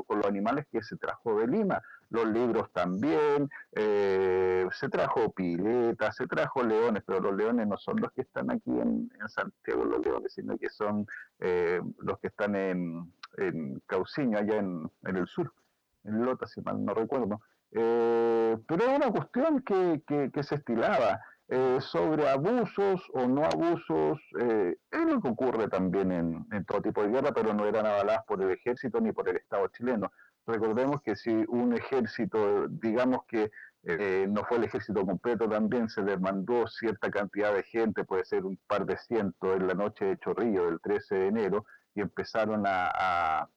con 0.05 0.17
los 0.17 0.25
animales 0.25 0.67
que 0.71 0.83
se 0.83 0.95
trajo 0.97 1.39
de 1.39 1.47
Lima 1.47 1.81
los 2.09 2.27
libros 2.27 2.71
también, 2.71 3.49
eh, 3.73 4.67
se 4.71 4.89
trajo 4.89 5.31
piletas, 5.31 6.15
se 6.15 6.27
trajo 6.27 6.63
leones, 6.63 7.03
pero 7.05 7.19
los 7.19 7.35
leones 7.35 7.67
no 7.67 7.77
son 7.77 7.97
los 8.01 8.11
que 8.11 8.21
están 8.21 8.51
aquí 8.51 8.71
en, 8.71 9.09
Santiago, 9.27 9.85
los 9.85 10.03
leones, 10.03 10.33
sino 10.33 10.57
que 10.57 10.69
son 10.69 11.05
eh, 11.39 11.81
los 11.99 12.19
que 12.19 12.27
están 12.27 12.55
en, 12.55 13.13
en 13.37 13.79
Cauciño, 13.85 14.39
allá 14.39 14.57
en, 14.57 14.89
el 15.03 15.27
sur, 15.27 15.53
en 16.03 16.25
Lota, 16.25 16.47
si 16.47 16.61
mal 16.61 16.83
no 16.83 16.93
recuerdo. 16.93 17.41
Eh, 17.71 18.57
pero 18.67 18.83
era 18.83 18.95
una 18.95 19.11
cuestión 19.11 19.61
que, 19.61 20.01
que, 20.07 20.43
se 20.43 20.55
estilaba. 20.55 21.21
Sobre 21.79 22.29
abusos 22.29 23.01
o 23.13 23.27
no 23.27 23.43
abusos, 23.43 24.19
es 24.39 25.05
lo 25.05 25.21
que 25.21 25.29
ocurre 25.29 25.67
también 25.67 26.11
en, 26.11 26.45
en, 26.51 26.65
todo 26.65 26.81
tipo 26.81 27.01
de 27.01 27.09
guerra, 27.09 27.31
pero 27.33 27.53
no 27.53 27.65
eran 27.65 27.85
avaladas 27.85 28.23
por 28.25 28.41
el 28.41 28.51
ejército 28.51 29.01
ni 29.01 29.11
por 29.11 29.27
el 29.29 29.37
Estado 29.37 29.67
chileno. 29.69 30.11
Recordemos 30.45 31.01
que 31.01 31.15
si 31.15 31.31
un 31.47 31.73
ejército, 31.73 32.67
digamos 32.67 33.25
que 33.27 33.51
eh, 33.83 34.27
no 34.29 34.43
fue 34.43 34.57
el 34.57 34.65
ejército 34.65 35.05
completo, 35.05 35.47
también 35.47 35.89
se 35.89 36.01
demandó 36.01 36.67
cierta 36.67 37.09
cantidad 37.09 37.53
de 37.53 37.63
gente, 37.63 38.03
puede 38.03 38.25
ser 38.25 38.45
un 38.45 38.59
par 38.67 38.85
de 38.85 38.97
cientos, 38.97 39.55
en 39.55 39.67
la 39.67 39.73
noche 39.73 40.05
de 40.05 40.17
Chorrillo 40.17 40.65
del 40.65 40.81
13 40.81 41.15
de 41.15 41.27
enero, 41.27 41.65
y 41.95 42.01
empezaron 42.01 42.63
a, 42.67 43.47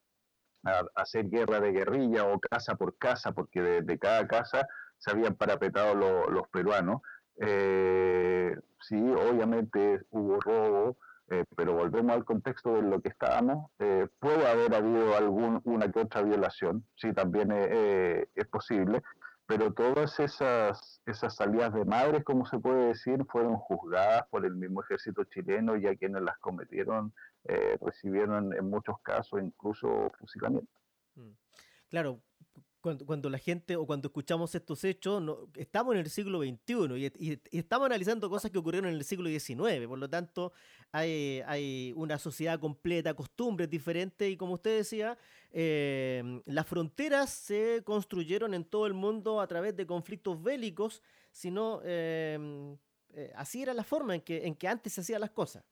hacer 0.95 1.29
guerra 1.29 1.59
de 1.61 1.73
guerrilla 1.73 2.25
o 2.25 2.39
casa 2.39 2.77
por 2.77 2.97
casa, 2.97 3.33
porque 3.33 3.61
de, 3.61 3.99
cada 3.99 4.29
casa 4.29 4.69
se 4.99 5.11
habían 5.11 5.35
parapetado 5.35 5.95
los 5.95 6.49
peruanos. 6.49 7.03
Eh, 7.45 8.57
sí, 8.81 8.97
obviamente 8.97 10.03
hubo 10.11 10.41
robo, 10.41 10.97
eh, 11.29 11.45
pero 11.57 11.73
volvemos 11.73 12.13
al 12.13 12.25
contexto 12.25 12.75
de 12.75 12.83
lo 12.83 13.01
que 13.01 13.09
estábamos, 13.09 13.71
eh, 13.79 14.07
puede 14.19 14.47
haber 14.47 14.75
habido 14.75 15.17
alguna 15.17 15.91
que 15.91 16.01
otra 16.01 16.23
violación, 16.23 16.87
sí, 16.95 17.13
también 17.13 17.51
eh, 17.53 18.29
es 18.35 18.47
posible, 18.47 19.03
pero 19.47 19.73
todas 19.73 20.21
esas, 20.21 21.01
esas 21.05 21.35
salidas 21.35 21.73
de 21.75 21.85
madres, 21.85 22.23
como 22.23 22.47
se 22.47 22.59
puede 22.59 22.89
decir, 22.89 23.25
fueron 23.29 23.57
juzgadas 23.57 24.25
por 24.31 24.47
el 24.47 24.55
mismo 24.55 24.83
ejército 24.83 25.25
chileno 25.25 25.77
y 25.77 25.87
a 25.87 25.97
quienes 25.97 26.23
las 26.23 26.39
cometieron 26.39 27.13
recibieron 27.81 28.55
en 28.55 28.71
muchos 28.71 29.01
casos 29.03 29.43
incluso 29.43 30.13
fusilamiento. 30.17 30.71
Mm. 31.17 31.33
Claro, 31.91 32.21
cuando, 32.83 33.31
la 33.31 33.39
gente 33.39 33.77
o 33.77 33.87
cuando 33.87 34.09
escuchamos 34.09 34.55
estos 34.55 34.83
hechos, 34.85 35.23
estamos 35.55 35.95
en 35.95 36.01
el 36.01 36.11
siglo 36.11 36.41
XXI 36.41 37.12
y, 37.19 37.41
estamos 37.57 37.87
analizando 37.87 38.29
cosas 38.29 38.51
que 38.51 38.59
ocurrieron 38.59 38.91
en 38.91 38.97
el 38.97 39.05
siglo 39.05 39.31
XIX. 39.31 39.87
Por 39.87 39.99
lo 39.99 40.11
tanto, 40.11 40.53
hay, 40.91 41.41
hay 41.47 41.93
una 41.97 42.19
sociedad 42.19 42.59
completa, 42.59 43.15
costumbres 43.15 43.71
diferentes 43.71 44.29
y 44.29 44.37
como 44.37 44.55
usted 44.55 44.79
decía, 44.79 45.17
eh, 45.53 46.43
las 46.45 46.67
fronteras 46.67 47.31
se 47.31 47.83
construyeron 47.85 48.53
en 48.53 48.65
todo 48.65 48.87
el 48.87 48.95
mundo 48.95 49.41
a 49.41 49.47
través 49.47 49.77
de 49.77 49.87
conflictos 49.87 50.43
bélicos, 50.43 51.03
sino 51.31 51.81
eh, 51.85 52.77
eh, 53.15 53.33
así 53.37 53.62
era 53.62 53.73
la 53.73 53.85
forma 53.85 54.17
en 54.17 54.21
que 54.21 54.69
antes 54.69 54.93
se 54.93 55.03
hacían 55.03 55.21
las 55.21 55.31
cosas. 55.31 55.65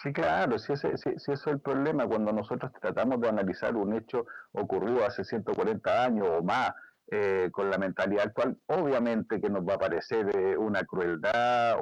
Sí, 0.00 0.12
claro, 0.12 0.60
si 0.60 0.72
ese, 0.72 0.96
si, 0.96 1.32
es 1.32 1.46
el 1.48 1.58
problema 1.58 2.06
cuando 2.06 2.32
nosotros 2.32 2.70
tratamos 2.80 3.20
de 3.20 3.28
analizar 3.30 3.74
un 3.74 3.94
hecho 3.94 4.26
ocurrido 4.52 5.04
hace 5.04 5.24
140 5.24 6.04
años 6.04 6.28
o 6.30 6.42
más 6.42 6.72
eh, 7.10 7.48
con 7.50 7.68
la 7.68 7.78
mentalidad 7.78 8.26
actual, 8.26 8.56
obviamente 8.66 9.40
que 9.40 9.50
nos 9.50 9.66
va 9.66 9.74
a 9.74 9.78
parecer 9.78 10.30
eh, 10.36 10.56
una 10.56 10.84
crueldad, 10.84 11.78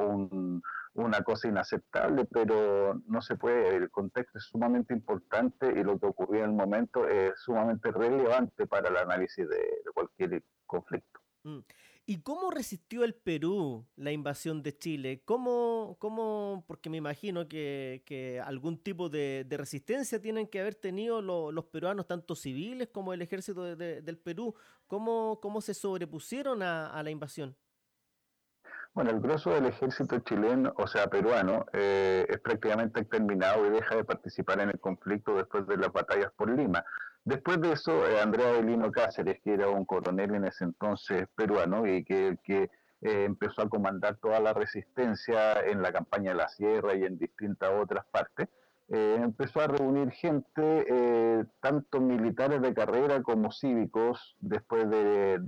una 0.94 1.22
cosa 1.22 1.48
inaceptable, 1.48 2.24
pero 2.24 3.02
no 3.06 3.20
se 3.20 3.36
puede, 3.36 3.76
el 3.76 3.90
contexto 3.90 4.38
es 4.38 4.44
sumamente 4.44 4.94
importante 4.94 5.70
y 5.78 5.84
lo 5.84 5.98
que 5.98 6.06
ocurrió 6.06 6.44
en 6.44 6.50
el 6.50 6.56
momento 6.56 7.06
es 7.06 7.34
sumamente 7.40 7.90
relevante 7.90 8.66
para 8.66 8.88
el 8.88 8.96
análisis 8.96 9.46
de, 9.46 9.82
cualquier 9.92 10.42
conflicto. 10.64 11.20
Mm. 11.42 11.58
¿Y 12.08 12.20
cómo 12.22 12.52
resistió 12.52 13.02
el 13.02 13.14
Perú 13.14 13.84
la 13.96 14.12
invasión 14.12 14.62
de 14.62 14.78
Chile? 14.78 15.22
¿Cómo, 15.24 15.96
cómo 15.98 16.64
porque 16.68 16.88
me 16.88 16.98
imagino 16.98 17.48
que, 17.48 18.40
algún 18.44 18.78
tipo 18.78 19.08
de, 19.08 19.44
resistencia 19.50 20.22
tienen 20.22 20.46
que 20.46 20.60
haber 20.60 20.76
tenido 20.76 21.20
los 21.20 21.64
peruanos, 21.64 22.06
tanto 22.06 22.36
civiles 22.36 22.90
como 22.92 23.12
el 23.12 23.22
ejército 23.22 23.74
del 23.74 24.18
Perú. 24.18 24.54
¿Cómo, 24.86 25.40
¿Cómo 25.42 25.60
se 25.60 25.74
sobrepusieron 25.74 26.62
a, 26.62 27.02
la 27.02 27.10
invasión? 27.10 27.56
Bueno, 28.94 29.10
el 29.10 29.20
grueso 29.20 29.50
del 29.50 29.66
ejército 29.66 30.20
chileno, 30.20 30.74
o 30.76 30.86
sea, 30.86 31.10
peruano, 31.10 31.66
eh, 31.72 32.24
es 32.28 32.38
prácticamente 32.38 33.00
exterminado 33.00 33.66
y 33.66 33.70
deja 33.70 33.96
de 33.96 34.04
participar 34.04 34.60
en 34.60 34.70
el 34.70 34.78
conflicto 34.78 35.34
después 35.34 35.66
de 35.66 35.76
las 35.76 35.92
batallas 35.92 36.30
por 36.36 36.56
Lima. 36.56 36.84
Después 37.26 37.60
de 37.60 37.72
eso, 37.72 38.06
eh, 38.06 38.20
Andrea 38.20 38.52
Belino 38.52 38.92
Cáceres, 38.92 39.40
que 39.42 39.54
era 39.54 39.68
un 39.68 39.84
coronel 39.84 40.36
en 40.36 40.44
ese 40.44 40.62
entonces 40.62 41.26
peruano 41.34 41.84
y 41.84 42.04
que, 42.04 42.38
eh, 42.48 42.68
empezó 43.00 43.62
a 43.62 43.68
comandar 43.68 44.16
toda 44.18 44.38
la 44.38 44.52
resistencia 44.52 45.60
en 45.66 45.82
la 45.82 45.92
campaña 45.92 46.30
de 46.30 46.36
la 46.36 46.48
Sierra 46.48 46.94
y 46.94 47.02
en 47.02 47.18
distintas 47.18 47.70
otras 47.82 48.06
partes, 48.12 48.48
eh, 48.90 49.18
empezó 49.20 49.60
a 49.60 49.66
reunir 49.66 50.12
gente, 50.12 51.44
tanto 51.60 52.00
militares 52.00 52.62
de 52.62 52.72
carrera 52.72 53.20
como 53.24 53.50
cívicos, 53.50 54.36
después 54.38 54.88
de, 54.88 55.40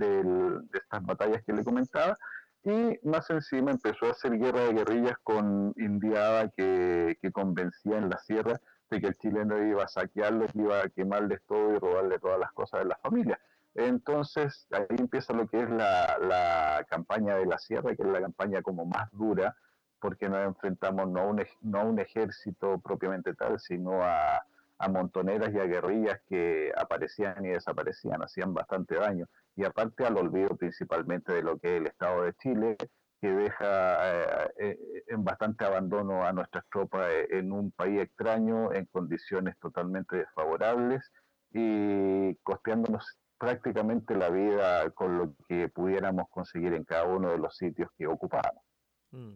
estas 0.73 1.05
batallas 1.05 1.43
que 1.45 1.53
le 1.53 1.63
comentaba, 1.63 2.17
y 2.61 2.99
más 3.07 3.29
encima 3.29 3.71
empezó 3.71 4.07
a 4.07 4.11
hacer 4.11 4.37
guerra 4.37 4.65
de 4.65 4.73
guerrillas 4.73 5.17
con 5.23 5.73
Indiada 5.77 6.49
que 6.49 7.31
convencía 7.31 7.99
en 7.99 8.09
la 8.09 8.17
sierra 8.17 8.59
de 8.89 9.01
que 9.01 9.07
el 9.07 9.17
chileno 9.17 9.61
iba 9.63 9.83
a 9.83 9.87
saquearlos, 9.87 10.51
iba 10.55 10.81
a 10.81 10.89
quemarles 10.89 11.41
todo 11.47 11.73
y 11.73 11.79
robarle 11.79 12.19
todas 12.19 12.39
las 12.39 12.51
cosas 12.53 12.81
de 12.81 12.87
la 12.87 12.97
familia. 12.97 13.39
Entonces 13.75 14.67
ahí 14.71 14.97
empieza 14.97 15.33
lo 15.33 15.47
que 15.47 15.61
es 15.61 15.69
la, 15.69 16.85
campaña 16.89 17.35
de 17.35 17.45
la 17.45 17.57
sierra, 17.59 17.95
que 17.95 18.01
es 18.01 18.09
la 18.09 18.21
campaña 18.21 18.61
como 18.61 18.85
más 18.85 19.09
dura, 19.11 19.55
porque 19.99 20.27
nos 20.27 20.45
enfrentamos 20.45 21.09
no 21.09 21.21
a 21.21 21.25
un, 21.25 21.45
no 21.61 21.85
un 21.85 21.99
ejército 21.99 22.79
propiamente 22.79 23.33
tal, 23.35 23.59
sino 23.59 24.01
a, 24.01 24.41
a 24.79 24.89
montoneras 24.89 25.53
y 25.53 25.59
a 25.59 25.65
guerrillas 25.65 26.21
que 26.27 26.71
aparecían 26.75 27.45
y 27.45 27.49
desaparecían, 27.49 28.23
hacían 28.23 28.53
bastante 28.53 28.95
daño. 28.95 29.27
Y 29.55 29.65
aparte 29.65 30.05
al 30.05 30.17
olvido 30.17 30.55
principalmente 30.55 31.33
de 31.33 31.43
lo 31.43 31.59
que 31.59 31.75
es 31.75 31.81
el 31.81 31.87
Estado 31.87 32.23
de 32.23 32.33
Chile, 32.35 32.77
que 33.21 33.27
deja 33.27 34.45
eh, 34.45 34.51
eh, 34.57 35.03
en 35.07 35.23
bastante 35.23 35.65
abandono 35.65 36.23
a 36.23 36.31
nuestras 36.31 36.63
tropas 36.71 37.11
eh, 37.11 37.27
en 37.31 37.51
un 37.51 37.71
país 37.71 38.01
extraño, 38.01 38.73
en 38.73 38.85
condiciones 38.85 39.57
totalmente 39.59 40.17
desfavorables 40.17 41.11
y 41.51 42.35
costeándonos 42.43 43.05
prácticamente 43.37 44.15
la 44.15 44.29
vida 44.29 44.89
con 44.91 45.17
lo 45.17 45.35
que 45.47 45.67
pudiéramos 45.69 46.29
conseguir 46.29 46.73
en 46.73 46.85
cada 46.85 47.05
uno 47.05 47.31
de 47.31 47.37
los 47.37 47.55
sitios 47.55 47.89
que 47.97 48.07
ocupábamos. 48.07 48.63
Mm. 49.11 49.33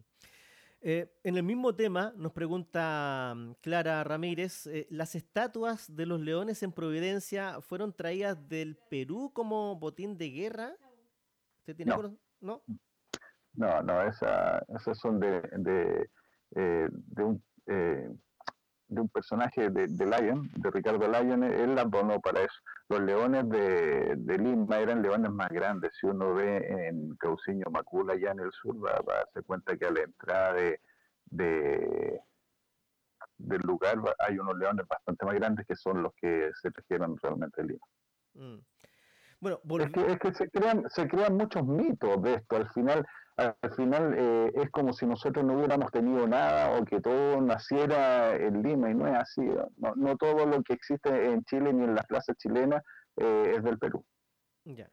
en 0.81 1.37
el 1.37 1.41
mismo 1.41 1.73
tema 1.75 2.13
nos 2.15 2.31
pregunta 2.31 3.33
mm, 3.35 3.53
Clara 3.61 4.03
Ramírez, 4.03 4.69
¿las 4.89 5.15
estatuas 5.15 5.93
de 5.93 6.05
los 6.05 6.21
leones 6.21 6.61
en 6.63 6.71
Providencia 6.71 7.59
fueron 7.61 7.91
traídas 7.91 8.47
del 8.47 8.77
Perú 8.89 9.31
como 9.33 9.75
botín 9.77 10.17
de 10.17 10.29
guerra? 10.29 10.75
¿Usted 11.59 11.75
tiene 11.75 11.95
no. 11.95 12.17
¿No? 12.41 12.61
No, 13.53 13.81
no, 13.83 14.01
esa, 14.01 14.63
esas 14.75 14.97
son 14.97 15.19
de, 15.19 15.41
de, 15.41 16.09
eh, 16.55 16.87
de, 16.91 17.23
un, 17.23 17.43
eh, 17.67 18.09
de 18.87 19.01
un 19.01 19.09
personaje 19.09 19.69
de, 19.69 19.87
de, 19.87 20.05
Lion, 20.05 20.49
de 20.55 20.71
Ricardo 20.71 21.07
Lyon, 21.07 21.43
él 21.43 21.75
las 21.75 21.89
donó 21.89 22.19
para 22.19 22.41
eso. 22.41 22.59
Los 22.89 23.01
leones 23.01 23.47
de, 23.49 24.37
Lima 24.37 24.79
eran 24.79 25.01
leones 25.01 25.31
más 25.31 25.49
grandes. 25.49 25.91
Si 25.99 26.07
uno 26.07 26.33
ve 26.33 26.57
en 26.87 27.15
Cauciño 27.17 27.67
Macula, 27.71 28.13
allá 28.13 28.31
en 28.31 28.39
el 28.39 28.51
sur, 28.51 28.75
va, 28.83 28.91
a 28.91 29.03
darse 29.03 29.43
cuenta 29.43 29.77
que 29.77 29.85
a 29.85 29.91
la 29.91 30.01
entrada 30.01 30.53
de 30.53 30.79
del 33.37 33.61
lugar 33.61 33.97
hay 34.19 34.37
unos 34.37 34.57
leones 34.57 34.87
bastante 34.87 35.25
más 35.25 35.35
grandes 35.35 35.65
que 35.65 35.75
son 35.75 36.01
los 36.01 36.13
que 36.15 36.51
se 36.61 36.71
trajeron 36.71 37.17
realmente 37.21 37.61
de 37.61 37.67
Lima. 37.67 37.85
Mm. 38.35 38.59
Bueno, 39.63 39.85
es 39.85 39.91
que, 39.91 40.11
es 40.11 40.19
que 40.19 40.33
se, 40.33 40.49
crean, 40.49 40.83
se 40.89 41.05
crean 41.07 41.35
muchos 41.35 41.65
mitos 41.65 42.21
de 42.21 42.35
esto. 42.35 42.55
Al 42.55 42.69
final, 42.69 43.05
al 43.35 43.71
final 43.75 44.15
eh, 44.17 44.51
es 44.55 44.71
como 44.71 44.93
si 44.93 45.05
nosotros 45.05 45.43
no 45.43 45.57
hubiéramos 45.57 45.91
tenido 45.91 46.25
nada 46.25 46.77
o 46.77 46.85
que 46.85 47.01
todo 47.01 47.41
naciera 47.41 48.35
en 48.35 48.63
Lima 48.63 48.89
y 48.89 48.95
no 48.95 49.05
es 49.05 49.15
así. 49.15 49.41
No, 49.77 49.93
no 49.95 50.15
todo 50.15 50.45
lo 50.45 50.63
que 50.63 50.73
existe 50.73 51.09
en 51.09 51.43
Chile 51.43 51.73
ni 51.73 51.83
en 51.83 51.93
las 51.93 52.05
plazas 52.05 52.37
chilenas 52.37 52.81
eh, 53.17 53.55
es 53.57 53.63
del 53.63 53.77
Perú. 53.77 54.05
Ya, 54.63 54.89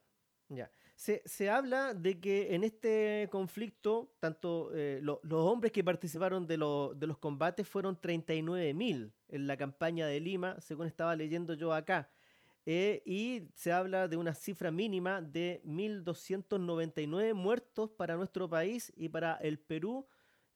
ya. 0.48 0.68
Se, 0.96 1.48
habla 1.48 1.94
de 1.94 2.20
que 2.20 2.54
en 2.54 2.62
este 2.62 3.28
conflicto, 3.32 4.12
tanto 4.18 4.70
eh, 4.74 5.00
los 5.00 5.20
hombres 5.32 5.72
que 5.72 5.82
participaron 5.82 6.46
de, 6.46 6.56
de 6.56 7.06
los 7.06 7.18
combates 7.18 7.66
fueron 7.66 7.98
39.000 7.98 9.10
en 9.28 9.46
la 9.46 9.56
campaña 9.56 10.06
de 10.06 10.20
Lima, 10.20 10.60
según 10.60 10.88
estaba 10.88 11.16
leyendo 11.16 11.54
yo 11.54 11.72
acá. 11.72 12.10
Eh, 12.66 13.02
y 13.06 13.48
se 13.54 13.72
habla 13.72 14.06
de 14.06 14.16
una 14.16 14.34
cifra 14.34 14.70
mínima 14.70 15.22
de 15.22 15.62
1.299 15.64 17.34
muertos 17.34 17.90
para 17.90 18.16
nuestro 18.16 18.48
país 18.48 18.92
y 18.96 19.08
para 19.08 19.34
el 19.36 19.58
Perú 19.58 20.06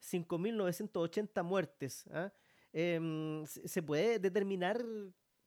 5.980 0.00 1.42
muertes. 1.42 2.06
¿ah? 2.12 2.30
Em, 2.72 3.44
¿Se 3.46 3.82
puede 3.82 4.18
determinar 4.18 4.84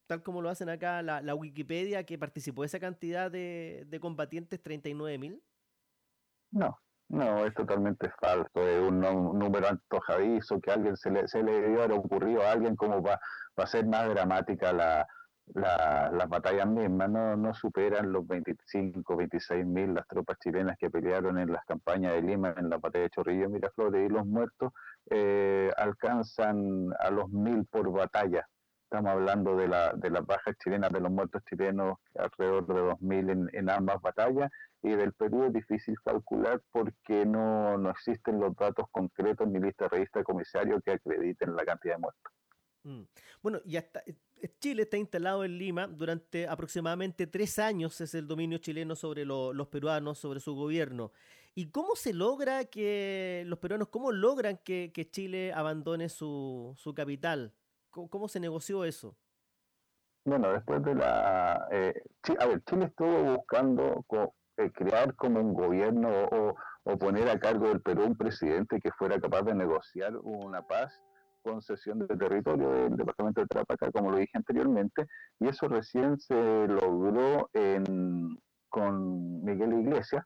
tal 0.06 0.22
como 0.22 0.40
lo 0.42 0.48
hacen 0.48 0.70
acá 0.70 1.02
la, 1.02 1.34
Wikipedia, 1.34 2.04
que 2.04 2.18
participó 2.18 2.64
esa 2.64 2.80
cantidad 2.80 3.30
de, 3.30 3.84
de 3.86 4.00
combatientes, 4.00 4.60
39.000? 4.62 5.40
No, 6.50 6.78
no, 7.08 7.44
es 7.44 7.54
totalmente 7.54 8.10
falso, 8.18 8.50
es 8.54 8.80
un, 8.80 9.00
número 9.00 9.68
antojadizo 9.68 10.60
que 10.60 10.70
alguien 10.70 10.96
se 10.96 11.10
le, 11.10 11.28
se 11.28 11.42
le 11.42 11.60
debió 11.60 11.82
haber 11.82 11.98
ocurrido 11.98 12.42
a 12.42 12.52
alguien 12.52 12.74
como 12.74 13.02
para 13.02 13.20
a 13.56 13.66
ser 13.66 13.86
más 13.86 14.08
dramática 14.08 14.72
la, 14.72 15.06
la, 15.54 16.10
las 16.12 16.28
batallas 16.28 16.66
mismas, 16.66 17.10
no, 17.10 17.36
no 17.36 17.54
superan 17.54 18.12
los 18.12 18.26
25, 18.26 19.16
26 19.16 19.66
mil 19.66 19.94
las 19.94 20.06
tropas 20.06 20.38
chilenas 20.38 20.76
que 20.78 20.90
pelearon 20.90 21.38
en 21.38 21.52
las 21.52 21.64
campañas 21.64 22.14
de 22.14 22.22
Lima, 22.22 22.54
en 22.56 22.70
la 22.70 22.78
batalla 22.78 23.04
de 23.04 23.10
Chorrillo, 23.10 23.48
Miraflores, 23.48 24.08
y 24.08 24.12
los 24.12 24.26
muertos 24.26 24.72
eh, 25.10 25.70
alcanzan 25.76 26.90
a 26.98 27.10
los 27.10 27.30
mil 27.30 27.66
por 27.66 27.90
batalla. 27.90 28.46
Estamos 28.84 29.12
hablando 29.12 29.54
de, 29.54 29.68
la, 29.68 29.92
de 29.92 30.10
las 30.10 30.24
bajas 30.24 30.56
chilenas, 30.64 30.90
de 30.90 31.00
los 31.00 31.10
muertos 31.10 31.42
chilenos, 31.44 31.98
alrededor 32.16 32.66
de 32.66 32.74
2.000 32.74 33.30
en, 33.32 33.50
en 33.52 33.70
ambas 33.70 34.00
batallas, 34.00 34.50
y 34.82 34.90
del 34.90 35.12
Perú 35.12 35.44
es 35.44 35.52
difícil 35.52 35.94
calcular 36.02 36.62
porque 36.72 37.26
no, 37.26 37.76
no 37.76 37.90
existen 37.90 38.40
los 38.40 38.56
datos 38.56 38.86
concretos 38.90 39.46
ni 39.48 39.60
lista 39.60 39.88
revista 39.88 40.20
de 40.20 40.24
comisario 40.24 40.80
que 40.80 40.92
acrediten 40.92 41.54
la 41.54 41.64
cantidad 41.64 41.96
de 41.96 42.00
muertos. 42.00 42.32
Mm. 42.88 43.02
Bueno, 43.42 43.60
y 43.66 43.76
hasta 43.76 44.02
eh, 44.06 44.16
Chile 44.60 44.82
está 44.82 44.96
instalado 44.96 45.44
en 45.44 45.58
Lima 45.58 45.86
durante 45.86 46.48
aproximadamente 46.48 47.26
tres 47.26 47.58
años, 47.58 48.00
es 48.00 48.14
el 48.14 48.26
dominio 48.26 48.58
chileno 48.58 48.96
sobre 48.96 49.26
los 49.26 49.68
peruanos, 49.68 50.18
sobre 50.18 50.40
su 50.40 50.54
gobierno. 50.54 51.12
¿Y 51.54 51.70
cómo 51.70 51.96
se 51.96 52.14
logra 52.14 52.64
que 52.64 53.42
los 53.46 53.58
peruanos, 53.58 53.88
cómo 53.88 54.10
logran 54.10 54.58
que, 54.64 54.90
que 54.94 55.10
Chile 55.10 55.52
abandone 55.52 56.08
su, 56.08 56.72
su 56.78 56.94
capital? 56.94 57.52
¿Cómo, 57.90 58.28
se 58.28 58.40
negoció 58.40 58.84
eso? 58.84 59.16
Bueno, 60.24 60.52
después 60.52 60.82
de 60.84 60.94
la... 60.94 61.68
Eh, 61.70 61.94
a 62.38 62.46
ver, 62.46 62.62
Chile 62.64 62.86
estuvo 62.86 63.36
buscando 63.36 64.04
eh, 64.56 64.70
crear 64.72 65.14
como 65.16 65.40
un 65.40 65.52
gobierno 65.52 66.08
o, 66.30 66.54
poner 66.98 67.28
a 67.28 67.38
cargo 67.38 67.68
del 67.68 67.82
Perú 67.82 68.04
un 68.04 68.16
presidente 68.16 68.80
que 68.80 68.90
fuera 68.92 69.20
capaz 69.20 69.42
de 69.42 69.54
negociar 69.54 70.16
una 70.22 70.62
paz 70.62 70.98
concesión 71.42 71.98
de 72.00 72.16
territorio 72.16 72.70
del 72.70 72.96
departamento 72.96 73.40
de 73.40 73.46
Trapaca, 73.46 73.90
como 73.90 74.10
lo 74.10 74.18
dije 74.18 74.32
anteriormente, 74.34 75.06
y 75.40 75.48
eso 75.48 75.68
recién 75.68 76.18
se 76.18 76.66
logró 76.68 77.50
con 78.68 79.44
Miguel 79.44 79.72
Iglesias, 79.74 80.24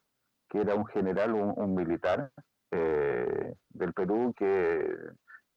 que 0.48 0.60
era 0.60 0.74
un 0.74 0.86
general, 0.86 1.32
un, 1.32 1.74
militar 1.74 2.30
eh, 2.70 3.54
del 3.70 3.92
Perú 3.92 4.34
que 4.36 4.94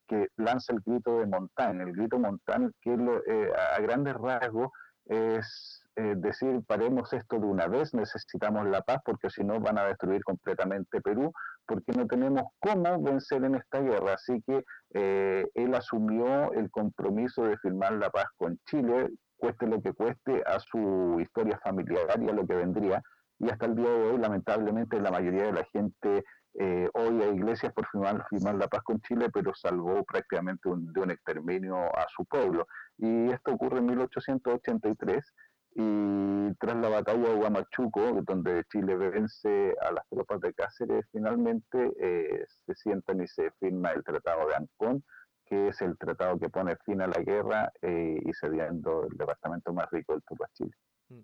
que 0.07 0.27
lanza 0.37 0.73
el 0.73 0.81
grito 0.81 1.19
de 1.19 1.25
Montán. 1.25 1.81
El 1.81 1.93
grito 1.93 2.19
Montán, 2.19 2.73
que 2.81 2.93
eh, 2.93 3.51
a 3.75 3.79
grandes 3.81 4.15
rasgos 4.15 4.69
es 5.05 5.85
eh, 5.95 6.13
decir, 6.17 6.63
paremos 6.65 7.13
esto 7.13 7.39
de 7.39 7.45
una 7.45 7.67
vez, 7.67 7.93
necesitamos 7.93 8.65
la 8.67 8.81
paz 8.81 8.99
porque 9.05 9.29
si 9.29 9.43
no 9.43 9.59
van 9.59 9.77
a 9.77 9.85
destruir 9.85 10.23
completamente 10.23 11.01
Perú, 11.01 11.31
porque 11.67 11.91
no 11.93 12.07
tenemos 12.07 12.43
cómo 12.59 13.01
vencer 13.01 13.43
en 13.43 13.55
esta 13.55 13.79
guerra. 13.81 14.13
Así 14.13 14.41
que 14.45 14.63
eh, 14.93 15.45
él 15.53 15.75
asumió 15.75 16.53
el 16.53 16.69
compromiso 16.71 17.43
de 17.43 17.57
firmar 17.57 17.93
la 17.93 18.09
paz 18.09 18.27
con 18.37 18.59
Chile, 18.65 19.09
cueste 19.37 19.67
lo 19.67 19.81
que 19.81 19.93
cueste, 19.93 20.43
a 20.45 20.59
su 20.59 21.17
historia 21.19 21.59
familiar 21.63 22.21
y 22.21 22.29
a 22.29 22.33
lo 22.33 22.45
que 22.45 22.55
vendría. 22.55 23.01
Y 23.39 23.49
hasta 23.49 23.65
el 23.65 23.75
día 23.75 23.89
de 23.89 24.11
hoy, 24.11 24.17
lamentablemente, 24.17 24.99
la 24.99 25.11
mayoría 25.11 25.43
de 25.43 25.53
la 25.53 25.65
gente 25.65 26.23
eh, 26.57 26.89
hoy 26.93 27.21
a 27.21 27.27
Iglesias 27.27 27.73
por 27.73 27.85
firmar, 27.87 28.25
firmar 28.29 28.55
la 28.55 28.69
paz 28.69 28.81
con 28.83 29.01
Chile, 29.01 29.29
pero 29.33 29.53
salvó 29.53 30.03
prácticamente 30.05 30.69
de 30.69 31.01
un 31.01 31.11
exterminio 31.11 31.75
a 31.77 32.05
su 32.15 32.23
pueblo. 32.25 32.65
Y 32.97 33.29
esto 33.29 33.51
ocurre 33.53 33.79
en 33.79 33.87
1883 33.87 35.33
y 35.77 36.53
tras 36.55 36.77
la 36.77 36.87
batalla 36.87 37.29
de 37.29 37.35
Huamachuco, 37.35 38.21
donde 38.25 38.63
Chile 38.71 38.95
vence 38.95 39.75
a 39.81 39.91
las 39.91 40.07
tropas 40.07 40.39
de 40.39 40.53
Cáceres, 40.53 41.05
finalmente 41.11 41.91
eh, 41.99 42.45
se 42.65 42.75
sientan 42.75 43.21
y 43.21 43.27
se 43.27 43.51
firma 43.59 43.91
el 43.91 44.01
Tratado 44.01 44.47
de 44.47 44.55
Ancón, 44.55 45.03
que 45.45 45.67
es 45.67 45.81
el 45.81 45.97
tratado 45.97 46.39
que 46.39 46.49
pone 46.49 46.77
fin 46.85 47.01
a 47.01 47.07
la 47.07 47.21
guerra 47.21 47.71
eh, 47.81 48.17
y 48.25 48.33
cediendo 48.33 49.05
el 49.11 49.17
departamento 49.17 49.73
más 49.73 49.87
rico 49.91 50.13
del 50.13 50.21
Perú 50.21 50.43
a 50.45 50.53
Chile. 50.53 50.71
Mm. 51.09 51.21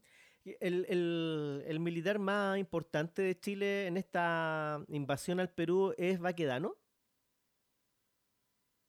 El, 0.60 1.64
el, 1.68 1.80
militar 1.80 2.20
más 2.20 2.58
importante 2.58 3.22
de 3.22 3.40
Chile 3.40 3.88
en 3.88 3.96
esta 3.96 4.84
invasión 4.88 5.40
al 5.40 5.50
Perú 5.50 5.94
es 5.98 6.20
Baquedano? 6.20 6.76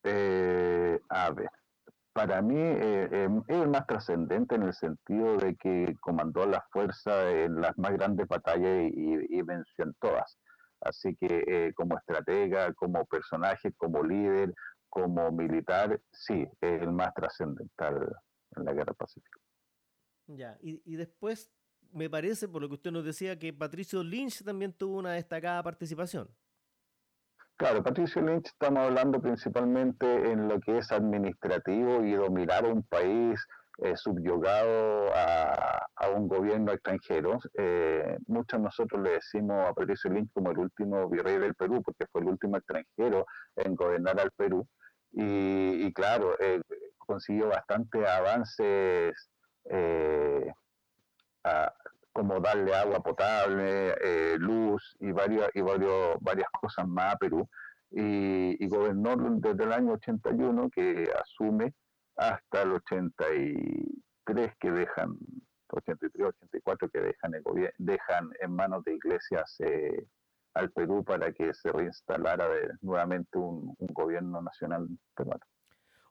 Eh, 0.03 0.99
a 1.11 1.31
ver, 1.31 1.51
para 2.13 2.43
mí 2.43 2.59
eh, 2.59 3.09
em, 3.11 3.43
es 3.49 3.57
el 3.57 3.69
más 3.69 3.87
trascendente 3.87 4.55
en 4.55 4.65
el 4.65 4.75
sentido 4.75 5.37
de 5.37 5.57
que 5.57 5.97
comandó 6.01 6.47
la 6.47 6.63
fuerza 6.71 7.31
en 7.31 7.61
las 7.61 7.77
más 7.79 7.93
grandes 7.93 8.29
batallas 8.29 8.91
y, 8.93 9.43
venció 9.43 9.85
en 9.85 9.95
todas. 10.01 10.39
Así 10.81 11.17
que 11.17 11.45
eh, 11.47 11.73
como 11.75 11.97
estratega, 11.97 12.73
como 12.75 13.05
personaje, 13.07 13.73
como 13.73 14.03
líder, 14.03 14.53
como 14.89 15.31
militar, 15.33 16.01
sí, 16.13 16.47
es 16.61 16.83
el 16.83 16.93
más 16.93 17.15
trascendental 17.15 18.15
en 18.57 18.65
la 18.65 18.73
guerra 18.73 18.93
pacífica. 18.93 19.41
Ya, 20.27 20.59
y, 20.61 20.97
después 20.97 21.51
me 21.93 22.09
parece, 22.09 22.49
por 22.49 22.63
lo 22.63 22.69
que 22.69 22.75
usted 22.75 22.91
nos 22.91 23.05
decía, 23.05 23.39
que 23.39 23.53
Patricio 23.53 24.03
Lynch 24.03 24.45
también 24.45 24.73
tuvo 24.73 24.99
una 24.99 25.13
destacada 25.13 25.63
participación. 25.63 26.29
Claro, 27.63 27.81
Patricio 27.81 28.21
Lynch 28.21 28.47
estamos 28.47 28.81
hablando 28.81 29.21
principalmente 29.23 30.33
en 30.33 30.49
lo 30.49 30.59
que 30.59 30.79
es 30.79 30.91
administrativo 30.91 32.05
y 32.05 32.15
dominar 32.15 32.65
un 32.65 32.83
país 32.83 33.39
eh, 33.85 33.97
subyugado 33.97 35.13
a, 35.15 36.09
un 36.13 36.27
gobierno 36.27 36.73
extranjero. 36.73 37.39
Eh, 37.55 38.19
muchos 38.27 38.59
de 38.59 38.65
nosotros 38.65 39.01
le 39.01 39.11
decimos 39.11 39.65
a 39.65 39.75
Patricio 39.75 40.11
Lynch 40.11 40.33
como 40.33 40.51
el 40.51 40.59
último 40.59 41.09
virrey 41.09 41.39
del 41.39 41.55
Perú, 41.55 41.81
porque 41.85 42.05
fue 42.11 42.23
el 42.23 42.31
último 42.31 42.57
extranjero 42.57 43.27
en 43.55 43.77
gobernar 43.77 44.19
al 44.19 44.33
Perú. 44.33 44.67
Y, 45.13 45.93
claro, 45.93 46.35
eh, 46.41 46.61
consiguió 46.99 47.47
bastantes 47.47 48.05
avances 48.09 49.31
eh, 49.67 50.53
como 52.13 52.41
darle 52.41 52.75
agua 52.75 53.01
potable, 53.01 53.95
eh, 54.01 54.37
luz 54.39 54.97
y, 55.01 55.13
varias, 55.13 55.51
y 55.55 55.61
varios, 55.61 56.17
varias 56.21 56.49
cosas 56.61 56.87
más 56.87 57.15
a 57.15 57.17
Perú. 57.17 57.49
Y, 57.91 58.67
gobernó 58.69 59.17
desde 59.39 59.65
el 59.65 59.73
año 59.73 59.93
81 59.93 60.71
que 60.71 61.13
asume 61.23 61.75
hasta 62.17 62.63
el 62.63 62.73
83 62.73 64.57
que 64.59 64.71
dejan, 64.71 65.19
83, 65.69 66.27
84 66.29 66.89
que 66.89 67.01
dejan, 67.01 67.35
el 67.35 67.73
dejan 67.79 68.31
en 68.41 68.55
manos 68.55 68.85
de 68.85 68.95
iglesias 68.95 69.57
eh, 69.61 70.07
al 70.55 70.71
Perú 70.71 71.05
para 71.05 71.33
que 71.33 71.53
se 71.53 71.71
reinstalara 71.71 72.49
nuevamente 72.81 73.39
un, 73.39 73.75
un 73.79 73.89
gobierno 73.89 74.41
nacional 74.41 74.89
peruano. 75.15 75.45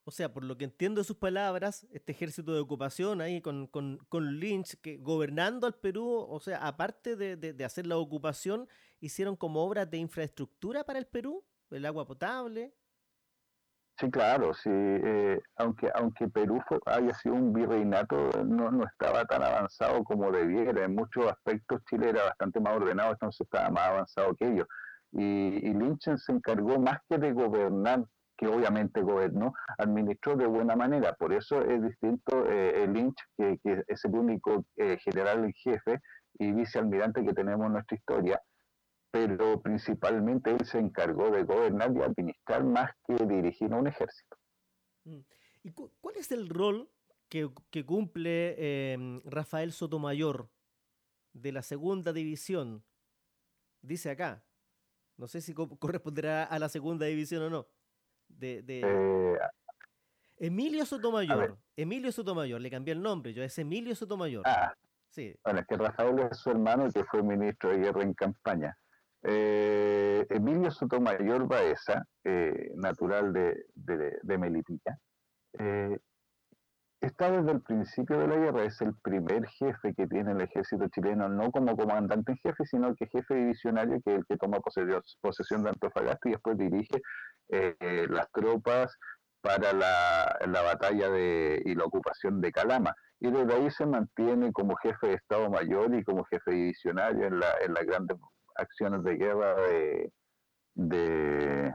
O 0.03 0.11
sea, 0.11 0.33
por 0.33 0.43
lo 0.43 0.57
que 0.57 0.65
entiendo 0.65 1.01
de 1.01 1.05
sus 1.05 1.17
palabras, 1.17 1.85
este 1.91 2.11
ejército 2.11 2.53
de 2.53 2.59
ocupación 2.59 3.21
ahí 3.21 3.39
con, 3.39 3.69
Lynch, 4.11 4.75
que 4.81 4.97
gobernando 4.97 5.67
al 5.67 5.75
Perú, 5.75 6.25
o 6.27 6.39
sea, 6.39 6.57
aparte 6.65 7.15
de, 7.15 7.63
hacer 7.63 7.85
la 7.85 7.97
ocupación, 7.97 8.67
hicieron 8.99 9.35
como 9.35 9.63
obras 9.63 9.89
de 9.91 9.97
infraestructura 9.97 10.83
para 10.83 10.97
el 10.97 11.05
Perú, 11.05 11.43
el 11.69 11.85
agua 11.85 12.05
potable. 12.05 12.73
Sí, 13.99 14.09
claro, 14.09 14.51
sí. 14.55 14.69
Eh, 14.71 15.39
aunque 15.57 15.91
aunque 15.93 16.27
Perú 16.27 16.59
haya 16.87 17.13
sido 17.13 17.35
un 17.35 17.53
virreinato, 17.53 18.31
no, 18.43 18.71
no 18.71 18.85
estaba 18.85 19.25
tan 19.25 19.43
avanzado 19.43 20.03
como 20.03 20.31
debiera. 20.31 20.85
En 20.85 20.95
muchos 20.95 21.27
aspectos 21.27 21.83
Chile 21.87 22.09
era 22.09 22.23
bastante 22.23 22.59
más 22.59 22.77
ordenado, 22.77 23.11
entonces 23.11 23.41
estaba 23.41 23.69
más 23.69 23.87
avanzado 23.89 24.33
que 24.35 24.47
ellos. 24.47 24.67
Y, 25.11 25.67
y 25.67 25.73
Lynch 25.73 26.17
se 26.17 26.31
encargó 26.31 26.79
más 26.79 26.99
que 27.07 27.19
de 27.19 27.31
gobernar 27.31 28.03
que 28.41 28.47
obviamente 28.47 29.01
gobernó, 29.01 29.53
administró 29.77 30.35
de 30.35 30.47
buena 30.47 30.75
manera. 30.75 31.13
Por 31.13 31.31
eso 31.31 31.61
es 31.61 31.79
distinto 31.83 32.49
eh, 32.49 32.83
el 32.83 32.93
Lynch, 32.93 33.19
que, 33.37 33.59
es 33.87 34.03
el 34.05 34.15
único 34.15 34.65
eh, 34.77 34.97
general 34.97 35.45
en 35.45 35.53
jefe 35.53 35.99
y 36.39 36.51
vicealmirante 36.51 37.23
que 37.23 37.33
tenemos 37.33 37.67
en 37.67 37.73
nuestra 37.73 37.95
historia, 37.95 38.41
pero 39.11 39.61
principalmente 39.61 40.49
él 40.49 40.65
se 40.65 40.79
encargó 40.79 41.29
de 41.29 41.43
gobernar 41.43 41.95
y 41.95 42.01
administrar 42.01 42.63
más 42.63 42.89
que 43.05 43.13
dirigir 43.27 43.71
a 43.73 43.77
un 43.77 43.85
ejército. 43.85 44.35
Mm. 45.03 45.19
¿Y 45.63 45.71
cuál 45.71 46.15
es 46.15 46.31
el 46.31 46.49
rol 46.49 46.89
que, 47.29 47.85
cumple 47.85 48.93
em, 48.93 49.21
Rafael 49.23 49.71
Sotomayor 49.71 50.49
de 51.33 51.51
la 51.51 51.61
segunda 51.61 52.11
división, 52.11 52.83
dice 53.83 54.09
acá, 54.09 54.43
no 55.15 55.27
sé 55.27 55.41
si 55.41 55.53
corresponderá 55.53 56.43
a 56.43 56.57
la 56.57 56.69
segunda 56.69 57.05
división 57.05 57.43
o 57.43 57.49
no, 57.51 57.67
de, 58.37 58.63
eh, 58.67 59.37
Emilio 60.37 60.85
Sotomayor, 60.85 61.57
Emilio 61.75 62.11
Sotomayor, 62.11 62.59
le 62.59 62.71
cambié 62.71 62.93
el 62.93 63.01
nombre, 63.01 63.33
yo 63.33 63.43
es 63.43 63.57
Emilio 63.59 63.95
Sotomayor. 63.95 64.43
Ah, 64.45 64.73
sí. 65.09 65.35
Bueno, 65.43 65.59
es 65.59 65.67
que 65.67 65.77
Rafael 65.77 66.19
es 66.19 66.37
su 66.37 66.49
hermano 66.49 66.89
que 66.91 67.03
fue 67.03 67.21
ministro 67.21 67.69
de 67.69 67.77
guerra 67.77 68.01
en 68.03 68.13
campaña. 68.13 68.75
Eh, 69.23 70.25
Emilio 70.29 70.71
Sotomayor 70.71 71.47
Baeza, 71.47 72.03
eh, 72.23 72.71
natural 72.75 73.31
de, 73.31 73.65
de, 73.75 74.37
Melipilla, 74.37 74.97
eh, 75.59 75.97
está 77.01 77.31
desde 77.31 77.51
el 77.51 77.61
principio 77.61 78.19
de 78.19 78.27
la 78.27 78.35
guerra, 78.35 78.63
es 78.63 78.79
el 78.81 78.95
primer 79.01 79.45
jefe 79.47 79.93
que 79.95 80.07
tiene 80.07 80.31
el 80.31 80.41
ejército 80.41 80.87
chileno, 80.89 81.27
no 81.29 81.51
como 81.51 81.75
comandante 81.75 82.31
en 82.31 82.37
jefe, 82.37 82.65
sino 82.65 82.95
que 82.95 83.07
jefe 83.07 83.35
divisionario, 83.35 83.99
que 84.05 84.11
es 84.11 84.17
el 84.19 84.25
que 84.27 84.37
toma 84.37 84.59
posesión 84.59 85.63
de 85.63 85.69
Antofagasta 85.69 86.29
y 86.29 86.31
después 86.33 86.57
dirige 86.57 87.01
las 88.09 88.31
tropas 88.31 88.95
para 89.41 89.73
la, 89.73 90.37
la 90.47 90.61
batalla 90.61 91.09
de, 91.09 91.61
y 91.65 91.75
la 91.75 91.85
ocupación 91.85 92.39
de 92.39 92.51
Calama. 92.51 92.95
Y 93.19 93.31
desde 93.31 93.53
ahí 93.53 93.71
se 93.71 93.85
mantiene 93.85 94.51
como 94.51 94.75
jefe 94.77 95.07
de 95.07 95.13
Estado 95.15 95.49
Mayor 95.49 95.93
y 95.95 96.03
como 96.03 96.23
jefe 96.25 96.51
divisionario 96.51 97.27
en, 97.27 97.39
la, 97.39 97.47
en 97.65 97.73
las 97.73 97.85
grandes 97.85 98.17
acciones 98.55 99.03
de 99.03 99.15
guerra 99.15 99.55
de, 99.55 100.11
de, 100.75 101.73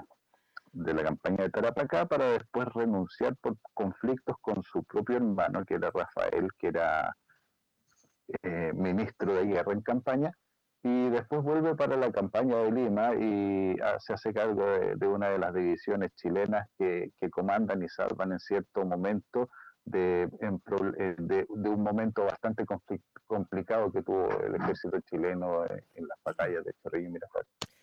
la 0.76 1.02
campaña 1.02 1.44
de 1.44 1.50
Tarapacá 1.50 2.06
para 2.06 2.32
después 2.32 2.68
renunciar 2.74 3.36
por 3.36 3.56
conflictos 3.74 4.36
con 4.40 4.62
su 4.62 4.84
propio 4.84 5.16
hermano, 5.16 5.64
que 5.64 5.74
era 5.74 5.90
Rafael, 5.90 6.48
que 6.58 6.68
era 6.68 7.16
eh, 8.42 8.72
ministro 8.74 9.34
de 9.34 9.46
guerra 9.46 9.72
en 9.72 9.82
campaña, 9.82 10.32
y 10.82 11.08
después 11.10 11.42
vuelve 11.42 11.74
para 11.74 11.96
la 11.96 12.12
campaña 12.12 12.58
de 12.58 12.70
Lima 12.70 13.14
y 13.14 13.76
se 13.98 14.12
hace 14.12 14.32
cargo 14.32 14.64
de, 14.94 15.06
una 15.08 15.30
de 15.30 15.38
las 15.38 15.52
divisiones 15.52 16.14
chilenas 16.14 16.68
que, 16.78 17.10
comandan 17.30 17.82
y 17.82 17.88
salvan 17.88 18.32
en 18.32 18.38
cierto 18.38 18.84
momento 18.84 19.48
de, 19.84 20.22
eh, 20.22 21.16
de, 21.18 21.46
un 21.48 21.82
momento 21.82 22.24
bastante 22.24 22.64
complicado 23.26 23.90
que 23.90 24.02
tuvo 24.02 24.28
el 24.40 24.54
ejército 24.54 25.00
chileno 25.00 25.64
en 25.66 26.06
las 26.06 26.18
batallas 26.24 26.64
de 26.64 26.72
Chorrillo 26.82 27.08
y. 27.08 27.75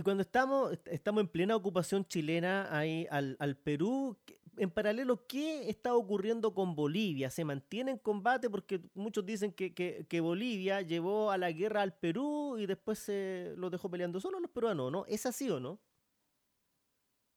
Y 0.00 0.02
cuando 0.02 0.22
estamos, 0.22 0.78
estamos 0.86 1.20
en 1.20 1.28
plena 1.28 1.54
ocupación 1.54 2.06
chilena 2.06 2.74
ahí 2.74 3.06
al, 3.10 3.54
Perú, 3.62 4.16
en 4.56 4.70
paralelo, 4.70 5.26
¿qué 5.26 5.68
está 5.68 5.94
ocurriendo 5.94 6.54
con 6.54 6.74
Bolivia? 6.74 7.28
¿Se 7.28 7.44
mantiene 7.44 7.90
en 7.90 7.98
combate? 7.98 8.48
Porque 8.48 8.80
muchos 8.94 9.26
dicen 9.26 9.52
que, 9.52 9.74
que, 9.74 10.20
Bolivia 10.22 10.80
llevó 10.80 11.30
a 11.30 11.36
la 11.36 11.52
guerra 11.52 11.82
al 11.82 11.92
Perú 11.92 12.56
y 12.58 12.64
después 12.64 12.98
se 12.98 13.52
los 13.58 13.70
dejó 13.70 13.90
peleando 13.90 14.20
solo 14.20 14.40
los 14.40 14.50
peruanos, 14.50 14.90
¿no? 14.90 15.04
¿Es 15.04 15.26
así 15.26 15.50
o 15.50 15.60
no? 15.60 15.78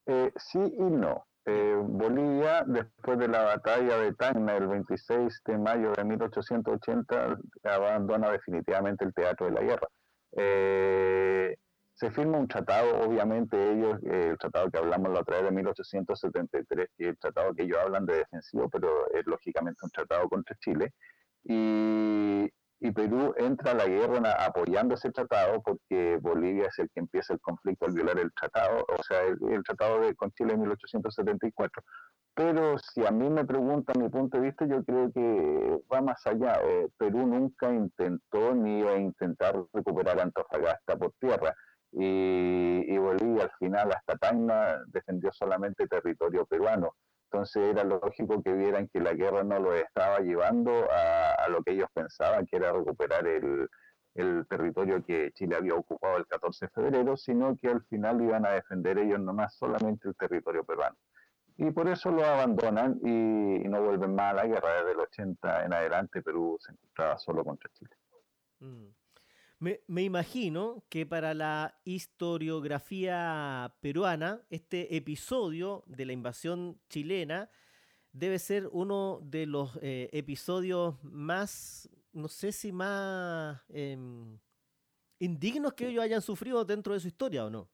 Eh, 0.06 0.32
sí 0.38 0.60
y 0.60 0.84
no. 0.84 1.28
Eh, 1.46 1.76
Bolivia, 1.86 2.64
después 2.66 3.20
de 3.20 3.28
la 3.28 3.44
batalla 3.44 3.98
de 3.98 4.14
Tacna 4.14 4.56
el 4.56 4.68
26 4.68 5.42
de 5.44 5.58
mayo 5.58 5.92
de 5.92 6.06
1880, 6.06 7.40
abandona 7.66 8.32
definitivamente 8.32 9.04
el 9.04 9.14
teatro 9.14 9.48
de 9.48 9.52
la 9.52 9.62
guerra. 9.64 9.88
Eh, 10.38 11.58
se 12.04 12.12
firma 12.12 12.38
un 12.38 12.50
tratado, 12.50 13.00
obviamente 13.00 13.56
ellos, 13.72 13.98
eh, 14.04 14.32
el 14.32 14.38
tratado 14.38 14.70
que 14.70 14.78
hablamos 14.78 15.14
la 15.14 15.22
otra 15.22 15.38
vez 15.38 15.46
de 15.46 15.52
1873, 15.52 16.90
que 16.98 17.04
es 17.06 17.10
el 17.12 17.18
tratado 17.18 17.54
que 17.54 17.64
ellos 17.64 17.78
hablan 17.82 18.06
de 18.06 18.18
defensivo, 18.18 18.70
pero 18.70 19.10
es 19.14 19.26
lógicamente 19.26 19.80
un 19.84 19.90
tratado 19.90 20.28
contra 20.28 20.56
Chile, 20.60 20.94
y, 21.44 22.52
Perú 22.94 23.34
entra 23.38 23.72
a 23.72 23.76
la 23.76 23.88
guerra 23.88 24.34
apoyando 24.46 24.94
ese 24.94 25.10
tratado 25.10 25.64
porque 25.64 26.20
Bolivia 26.22 26.68
es 26.68 26.78
el 26.78 26.90
que 26.94 27.00
empieza 27.00 27.34
el 27.34 27.40
conflicto 27.40 27.86
al 27.86 27.94
violar 27.94 28.20
el 28.20 28.32
tratado, 28.34 28.86
o 28.88 29.02
sea, 29.02 29.22
el, 29.24 29.64
tratado 29.64 30.02
de, 30.02 30.14
con 30.14 30.32
Chile 30.34 30.54
en 30.54 30.60
1874. 30.60 31.82
Pero 32.36 32.78
si 32.78 33.06
a 33.06 33.10
mí 33.10 33.30
me 33.30 33.46
preguntan 33.46 34.02
mi 34.02 34.10
punto 34.10 34.38
de 34.38 34.44
vista, 34.44 34.66
yo 34.68 34.84
creo 34.84 35.12
que 35.12 35.80
va 35.92 36.02
más 36.02 36.28
allá. 36.28 36.60
Eh, 36.62 36.90
Perú 36.98 37.26
nunca 37.26 37.74
intentó 37.74 38.54
ni 38.54 38.80
iba 38.80 38.92
a 38.92 39.00
intentar 39.00 39.56
recuperar 39.74 40.20
Antofagasta 40.20 40.98
por 40.98 41.14
tierra 41.20 41.56
y, 41.96 42.98
Bolivia 42.98 43.44
al 43.44 43.52
final 43.60 43.92
hasta 43.92 44.18
Tacna 44.18 44.82
defendió 44.88 45.32
solamente 45.32 45.88
territorio 45.88 46.46
peruano. 46.46 46.96
Entonces 47.32 47.64
era 47.64 47.84
lógico 47.84 48.42
que 48.42 48.54
vieran 48.54 48.88
que 48.88 49.00
la 49.00 49.14
guerra 49.14 49.44
no 49.44 49.60
lo 49.60 49.74
estaba 49.74 50.20
llevando 50.20 50.88
a, 50.92 51.48
lo 51.50 51.64
que 51.64 51.72
ellos 51.72 51.90
pensaban, 51.94 52.46
que 52.46 52.58
era 52.58 52.72
recuperar 52.72 53.28
el, 53.28 53.68
territorio 54.48 55.04
que 55.04 55.32
Chile 55.34 55.56
había 55.56 55.74
ocupado 55.74 56.18
el 56.18 56.28
14 56.28 56.66
de 56.66 56.70
febrero, 56.70 57.18
sino 57.18 57.58
que 57.58 57.70
al 57.70 57.84
final 57.86 58.22
iban 58.22 58.46
a 58.46 58.52
defender 58.52 59.00
ellos 59.00 59.20
nomás 59.20 59.56
solamente 59.56 60.08
el 60.08 60.16
territorio 60.16 60.64
peruano. 60.64 60.96
Y 61.58 61.72
por 61.72 61.88
eso 61.88 62.12
lo 62.12 62.24
abandonan 62.24 63.00
y, 63.04 63.68
no 63.68 63.82
vuelven 63.82 64.14
más 64.16 64.34
a 64.34 64.36
la 64.36 64.48
guerra. 64.48 64.76
Desde 64.78 64.92
el 64.92 65.00
80 65.00 65.66
en 65.66 65.74
adelante 65.74 66.22
Perú 66.22 66.58
se 66.60 66.72
encontraba 66.72 67.18
solo 67.18 67.44
contra 67.44 67.70
Chile. 67.72 67.96
Mm. 68.60 69.03
Me, 69.64 70.02
imagino 70.02 70.84
que 70.90 71.06
para 71.06 71.34
la 71.34 71.80
historiografía 71.86 73.74
peruana, 73.80 74.42
este 74.50 74.98
episodio 74.98 75.86
de 75.88 76.06
la 76.06 76.12
invasión 76.12 76.82
chilena 76.90 77.50
debe 78.12 78.40
ser 78.40 78.68
uno 78.74 79.22
de 79.24 79.46
los 79.46 79.80
eh, 79.82 80.10
episodios 80.12 81.02
más, 81.06 81.90
no 82.12 82.28
sé 82.28 82.52
si 82.52 82.74
más 82.74 83.62
em, 83.70 84.38
indignos 85.20 85.76
que 85.76 85.88
ellos 85.88 86.04
hayan 86.04 86.22
sufrido 86.22 86.66
dentro 86.66 86.94
de 86.94 87.00
su 87.00 87.08
historia 87.08 87.46
o 87.46 87.50
no. 87.50 87.70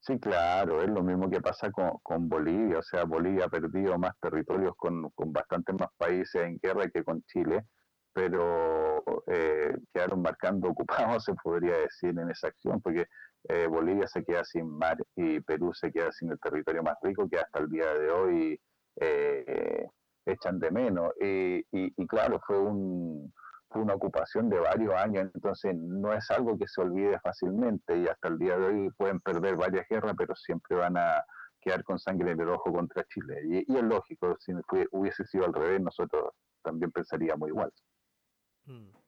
Sí, 0.00 0.18
claro, 0.18 0.82
es 0.82 0.90
lo 0.90 1.02
mismo 1.02 1.30
que 1.30 1.40
pasa 1.40 1.70
con, 1.72 2.28
Bolivia, 2.28 2.80
o 2.80 2.82
sea, 2.82 3.04
Bolivia 3.04 3.46
ha 3.46 3.48
perdido 3.48 3.98
más 3.98 4.12
territorios 4.20 4.74
con, 4.76 5.08
con 5.14 5.32
bastantes 5.32 5.74
más 5.80 5.88
países 5.96 6.42
en 6.42 6.58
guerra 6.62 6.90
que 6.90 7.02
con 7.02 7.22
Chile 7.22 7.64
pero 8.12 9.02
eh, 9.26 9.76
quedaron 9.92 10.22
marcando 10.22 10.68
ocupados, 10.70 11.24
se 11.24 11.34
podría 11.34 11.78
decir, 11.78 12.10
en 12.18 12.30
esa 12.30 12.48
acción, 12.48 12.80
porque 12.80 13.06
eh, 13.48 13.66
Bolivia 13.68 14.06
se 14.06 14.24
queda 14.24 14.44
sin 14.44 14.68
mar 14.68 14.96
y 15.16 15.40
Perú 15.40 15.72
se 15.72 15.92
queda 15.92 16.10
sin 16.12 16.30
el 16.30 16.40
territorio 16.40 16.82
más 16.82 16.96
rico 17.02 17.28
que 17.28 17.38
hasta 17.38 17.60
el 17.60 17.68
día 17.68 17.94
de 17.94 18.10
hoy 18.10 18.60
eh, 19.00 19.86
echan 20.26 20.58
de 20.58 20.70
menos. 20.70 21.12
Y, 21.20 22.06
claro, 22.06 22.40
fue 22.46 22.58
una 22.58 23.94
ocupación 23.94 24.48
de 24.48 24.58
varios 24.58 24.94
años, 24.94 25.30
entonces 25.34 25.74
no 25.76 26.12
es 26.12 26.30
algo 26.30 26.58
que 26.58 26.66
se 26.66 26.80
olvide 26.80 27.18
fácilmente 27.20 27.96
y 27.96 28.06
hasta 28.08 28.28
el 28.28 28.38
día 28.38 28.58
de 28.58 28.66
hoy 28.66 28.90
pueden 28.96 29.20
perder 29.20 29.56
varias 29.56 29.86
guerras, 29.88 30.14
pero 30.16 30.34
siempre 30.34 30.76
van 30.76 30.96
a 30.96 31.22
quedar 31.60 31.82
con 31.84 31.98
sangre 31.98 32.32
en 32.32 32.40
el 32.40 32.48
ojo 32.48 32.72
contra 32.72 33.04
Chile. 33.04 33.40
Y, 33.44 33.76
es 33.76 33.82
lógico, 33.82 34.36
si 34.40 34.52
hubiese 34.92 35.24
sido 35.26 35.46
al 35.46 35.54
revés, 35.54 35.80
nosotros 35.80 36.30
también 36.62 36.90
pensaríamos 36.90 37.48
igual. 37.48 37.72
Mm. 38.68 38.98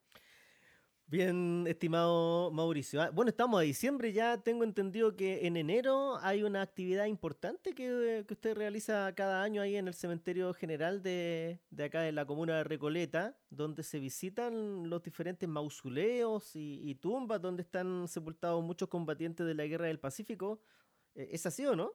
Bien, 1.06 1.66
estimado 1.66 2.52
Mauricio. 2.52 3.02
Ah, 3.02 3.10
bueno, 3.10 3.30
estamos 3.30 3.58
a 3.58 3.62
diciembre 3.62 4.12
ya. 4.12 4.38
Tengo 4.38 4.62
entendido 4.62 5.16
que 5.16 5.44
en 5.46 5.56
enero 5.56 6.18
hay 6.22 6.44
una 6.44 6.62
actividad 6.62 7.06
importante 7.06 7.74
que, 7.74 8.24
usted 8.30 8.56
realiza 8.56 9.12
cada 9.16 9.42
año 9.42 9.60
ahí 9.60 9.74
en 9.74 9.88
el 9.88 9.94
Cementerio 9.94 10.54
General 10.54 11.02
de, 11.02 11.58
acá 11.84 12.02
de 12.02 12.12
la 12.12 12.24
comuna 12.26 12.58
de 12.58 12.64
Recoleta, 12.64 13.36
donde 13.50 13.82
se 13.82 13.98
visitan 13.98 14.88
los 14.88 15.02
diferentes 15.02 15.48
mausoleos 15.48 16.52
y, 16.54 16.94
tumbas 16.94 17.42
donde 17.42 17.62
están 17.62 18.06
sepultados 18.06 18.62
muchos 18.62 18.88
combatientes 18.88 19.44
de 19.44 19.54
la 19.54 19.66
Guerra 19.66 19.86
del 19.86 19.98
Pacífico. 19.98 20.60
Eh, 21.16 21.30
¿Es 21.32 21.44
así 21.44 21.66
o 21.66 21.74
no? 21.74 21.92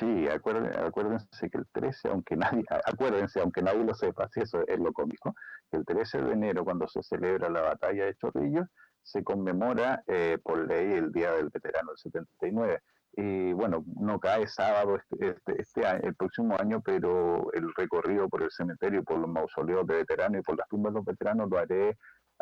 Sí, 0.00 0.26
acuérdense, 0.28 1.50
que 1.50 1.58
el 1.58 1.66
13, 1.72 2.08
aunque 2.08 2.34
nadie, 2.34 2.64
acuérdense, 2.86 3.38
aunque 3.38 3.60
nadie 3.60 3.84
lo 3.84 3.94
sepa, 3.94 4.30
si 4.30 4.40
eso 4.40 4.66
es 4.66 4.78
lo 4.78 4.94
cómico, 4.94 5.34
el 5.72 5.84
13 5.84 6.22
de 6.22 6.32
enero, 6.32 6.64
cuando 6.64 6.88
se 6.88 7.02
celebra 7.02 7.50
la 7.50 7.60
batalla 7.60 8.06
de 8.06 8.14
Chorrillos, 8.14 8.66
se 9.02 9.22
conmemora 9.22 10.02
eh, 10.06 10.38
por 10.42 10.66
ley 10.66 10.94
el 10.94 11.12
Día 11.12 11.32
del 11.32 11.50
Veterano, 11.50 11.92
el 11.92 11.98
79. 11.98 12.80
Y 13.12 13.52
bueno, 13.52 13.84
no 14.00 14.18
cae 14.18 14.46
sábado 14.46 14.96
este, 14.96 15.28
este, 15.36 15.60
este 15.60 15.82
el 16.06 16.14
próximo 16.14 16.56
año, 16.58 16.80
pero 16.80 17.52
el 17.52 17.70
recorrido 17.74 18.26
por 18.30 18.42
el 18.42 18.50
cementerio, 18.50 19.04
por 19.04 19.18
los 19.18 19.28
mausoleos 19.28 19.86
de 19.86 19.96
veteranos 19.96 20.40
y 20.40 20.42
por 20.42 20.56
las 20.56 20.68
tumbas 20.68 20.94
de 20.94 20.98
los 21.00 21.04
veteranos 21.04 21.50
lo 21.50 21.58
haré 21.58 21.90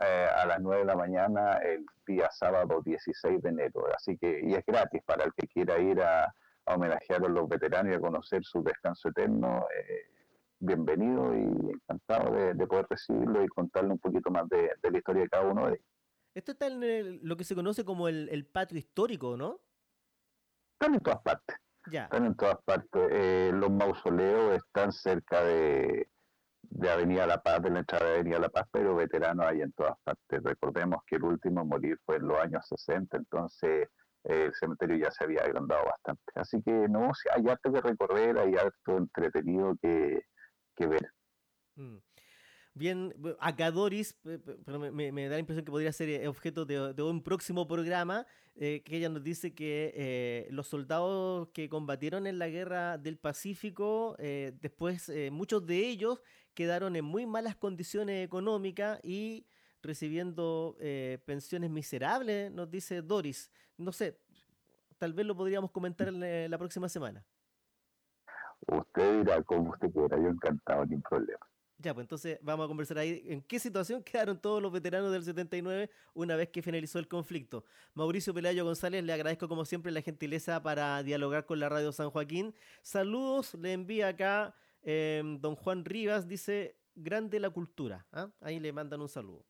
eh, 0.01 0.29
a 0.33 0.47
las 0.47 0.61
9 0.61 0.83
de 0.83 0.87
la 0.87 0.95
mañana 0.95 1.55
el 1.55 1.85
día 2.07 2.29
sábado 2.31 2.83
16 2.85 3.43
de 3.43 3.49
enero. 3.49 3.85
Así 3.97 4.17
que, 4.17 4.43
y 4.45 4.55
es 4.55 4.65
gratis 4.65 5.03
para 5.05 5.25
el 5.25 5.33
que 5.33 5.49
quiera 5.49 5.77
ir 5.79 6.01
a, 6.03 6.33
a 6.69 6.75
homenajear 6.75 7.25
a 7.25 7.29
los 7.29 7.49
veteranos 7.49 7.93
y 7.93 7.97
a 7.97 8.01
conocer 8.01 8.45
su 8.45 8.63
descanso 8.63 9.09
eterno. 9.09 9.67
Eh, 9.75 10.11
bienvenido 10.61 11.35
y 11.35 11.71
encantado 11.71 12.33
de, 12.33 12.67
poder 12.67 12.87
recibirlo 12.91 13.43
y 13.45 13.49
contarle 13.49 13.93
un 13.93 13.99
poquito 13.99 14.31
más 14.31 14.49
de, 14.49 14.71
la 14.83 14.99
historia 14.99 15.23
de 15.23 15.29
cada 15.29 15.47
uno 15.47 15.67
de 15.67 15.75
ellos. 15.75 15.87
Esto 16.35 16.53
está 16.53 16.67
en 16.67 17.21
lo 17.27 17.37
que 17.37 17.45
se 17.45 17.55
conoce 17.55 17.85
como 17.85 18.09
el, 18.09 18.47
patio 18.47 18.79
histórico, 18.79 19.37
¿no? 19.37 19.61
Están 20.75 20.95
en 20.95 21.01
todas 21.01 21.23
partes. 21.23 21.57
Ya. 21.91 22.05
Están 22.05 22.27
en 22.27 22.35
todas 22.35 22.59
partes. 22.65 23.09
Eh, 23.11 23.51
los 23.55 23.71
mausoleos 23.71 24.57
están 24.57 24.93
cerca 24.93 25.43
de, 25.43 26.09
de 26.63 26.91
Avenida 26.91 27.27
La 27.27 27.43
Paz, 27.43 27.63
de 27.63 27.71
la 27.71 27.79
entrada 27.81 28.05
de 28.07 28.15
Avenida 28.17 28.39
La 28.39 28.49
Paz, 28.51 28.67
pero 28.71 28.95
veteranos 28.95 29.47
hay 29.47 29.63
en 29.63 29.73
todas 29.73 29.97
partes. 30.05 30.43
Recordemos 30.43 31.03
que 31.07 31.17
el 31.17 31.25
último 31.25 31.63
en 31.63 31.69
morir 31.69 31.99
fue 32.05 32.17
en 32.17 32.29
los 32.29 32.39
años 32.39 32.67
60, 32.69 33.17
entonces 33.17 33.89
el 34.25 34.53
cementerio 34.55 34.97
ya 34.97 35.11
se 35.11 35.25
había 35.25 35.41
agrandado 35.41 35.85
bastante. 35.85 36.23
Así 36.35 36.63
que 36.63 36.71
no, 36.89 37.11
hay 37.35 37.49
harto 37.49 37.73
que 37.73 37.81
recorrer, 37.81 38.39
hay 38.39 38.55
harto 38.55 38.99
entretenido 38.99 39.75
que, 39.81 40.23
ver. 40.79 41.11
Mm. 41.77 41.97
Bien, 42.75 43.13
acá 43.41 43.73
Doris, 43.73 44.17
pero 44.65 44.79
me, 44.79 45.29
da 45.29 45.35
la 45.35 45.41
impresión 45.41 45.65
que 45.65 45.73
podría 45.73 45.93
ser 45.93 46.09
eh, 46.11 46.29
objeto 46.29 46.65
de, 46.65 47.03
un 47.03 47.25
próximo 47.25 47.67
programa, 47.67 48.25
eh, 48.55 48.83
que 48.85 48.97
ella 48.97 49.09
nos 49.09 49.25
dice 49.25 49.53
que 49.53 50.47
los 50.53 50.69
soldados 50.69 51.49
que 51.53 51.69
combatieron 51.69 52.29
en 52.29 52.39
la 52.39 52.49
guerra 52.49 52.97
del 52.97 53.19
Pacífico, 53.19 54.17
después 54.19 55.11
muchos 55.33 55.67
de 55.67 55.89
ellos 55.89 56.23
quedaron 56.55 56.95
en 56.95 57.05
muy 57.05 57.27
malas 57.27 57.57
condiciones 57.57 58.25
económicas 58.25 59.01
y 59.03 59.47
recibiendo 59.83 60.77
pensiones 61.25 61.71
miserables, 61.71 62.51
nos 62.51 62.71
dice 62.71 63.03
Doris 63.03 63.51
no 63.79 63.93
sé, 63.93 64.19
tal 64.99 65.13
vez 65.15 65.25
lo 65.25 65.37
podríamos 65.37 65.71
comentar 65.71 66.09
en 66.09 66.51
la 66.51 66.59
próxima 66.59 66.89
semana. 66.89 67.25
Usted 68.67 69.21
dirá 69.21 69.43
como 69.43 69.71
usted 69.71 69.91
quiera, 69.93 70.17
yo 70.19 70.29
encantado, 70.29 70.85
ni 70.85 70.99
problema. 70.99 71.39
Ya, 71.81 71.95
pues 71.95 72.05
entonces 72.05 72.41
vamos 72.43 72.65
a 72.65 72.69
conversar 72.69 72.99
ahí 72.99 73.23
en 73.29 73.41
qué 73.41 73.61
situación 73.61 74.03
quedaron 74.05 74.41
todos 74.41 74.61
los 74.61 74.73
veteranos 74.73 75.13
del 75.13 75.23
79 75.23 75.89
una 76.13 76.35
vez 76.35 76.49
que 76.49 76.61
finalizó 76.61 76.99
el 76.99 77.07
conflicto. 77.07 77.65
Mauricio 77.95 78.35
Pelayo 78.35 78.65
González, 78.65 79.05
le 79.05 79.13
agradezco 79.13 79.49
como 79.49 79.65
siempre 79.65 79.93
la 79.93 80.03
gentileza 80.03 80.61
para 80.61 81.01
dialogar 81.05 81.47
con 81.47 81.61
la 81.61 81.69
radio 81.69 81.93
San 81.93 82.11
Joaquín. 82.11 82.53
Saludos, 82.83 83.55
le 83.55 83.73
envía 83.73 84.09
acá 84.09 84.57
em, 84.83 85.41
don 85.41 85.55
Juan 85.55 85.85
Rivas, 85.85 86.27
dice, 86.27 86.77
grande 86.97 87.39
la 87.39 87.51
cultura. 87.51 88.05
¿ah? 88.11 88.29
Ahí 88.41 88.59
le 88.59 88.73
mandan 88.73 89.01
un 89.01 89.09
saludo. 89.09 89.45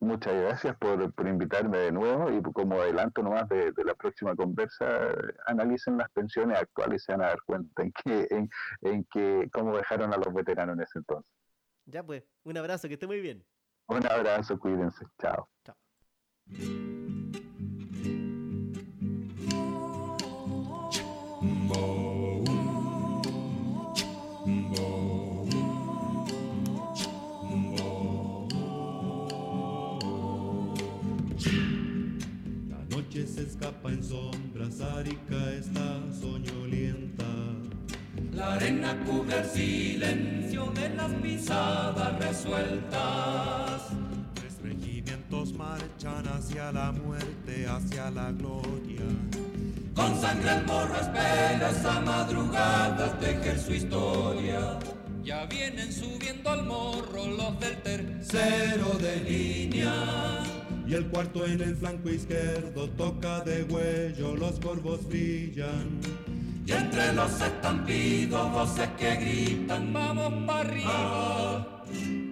Muchas 0.00 0.34
gracias 0.34 0.76
por, 0.78 1.12
invitarme 1.26 1.76
de 1.76 1.92
nuevo 1.92 2.30
y 2.32 2.40
como 2.40 2.80
adelanto 2.80 3.22
nomás 3.22 3.46
de, 3.50 3.70
de, 3.72 3.84
la 3.84 3.94
próxima 3.94 4.34
conversa, 4.34 4.86
analicen 5.46 5.98
las 5.98 6.10
pensiones 6.10 6.58
actuales 6.58 7.02
y 7.02 7.04
se 7.04 7.12
van 7.12 7.22
a 7.22 7.26
dar 7.26 7.42
cuenta 7.44 7.82
en 7.82 7.92
que, 7.92 8.26
en, 8.30 8.48
en 8.80 9.04
que 9.12 9.48
cómo 9.52 9.76
dejaron 9.76 10.14
a 10.14 10.16
los 10.16 10.32
veteranos 10.32 10.76
en 10.76 10.82
ese 10.82 10.98
entonces. 11.00 11.30
Ya 11.84 12.02
pues, 12.02 12.24
un 12.44 12.56
abrazo, 12.56 12.88
que 12.88 12.94
esté 12.94 13.06
muy 13.06 13.20
bien. 13.20 13.44
Un 13.88 14.06
abrazo, 14.06 14.58
cuídense, 14.58 15.04
chao. 15.20 15.50
Chao. 15.64 15.76
La 48.14 48.32
gloria. 48.32 49.06
Con 49.94 50.20
sangre 50.20 50.58
el 50.58 50.66
morro 50.66 50.94
espera 50.94 51.70
esa 51.70 52.00
madrugada 52.00 53.18
tejer 53.18 53.58
su 53.58 53.72
historia. 53.72 54.78
Ya 55.22 55.46
vienen 55.46 55.92
subiendo 55.92 56.50
al 56.50 56.64
morro 56.64 57.26
los 57.26 57.60
del 57.60 57.82
tercero 57.82 58.98
de 58.98 59.16
línea 59.20 60.42
y 60.90 60.94
el 60.94 61.06
cuarto 61.06 61.46
en 61.46 61.60
el 61.60 61.76
flanco 61.76 62.08
izquierdo 62.08 62.88
toca 62.90 63.40
de 63.40 63.62
huello, 63.62 64.34
los 64.34 64.58
corvos 64.58 65.06
brillan. 65.06 66.00
Y 66.66 66.72
entre 66.72 67.12
los 67.12 67.40
estampidos 67.40 68.52
voces 68.52 68.88
que 68.98 69.14
gritan, 69.14 69.92
vamos 69.92 70.32
para 70.48 70.60
arriba. 70.60 71.84
Se 71.92 72.29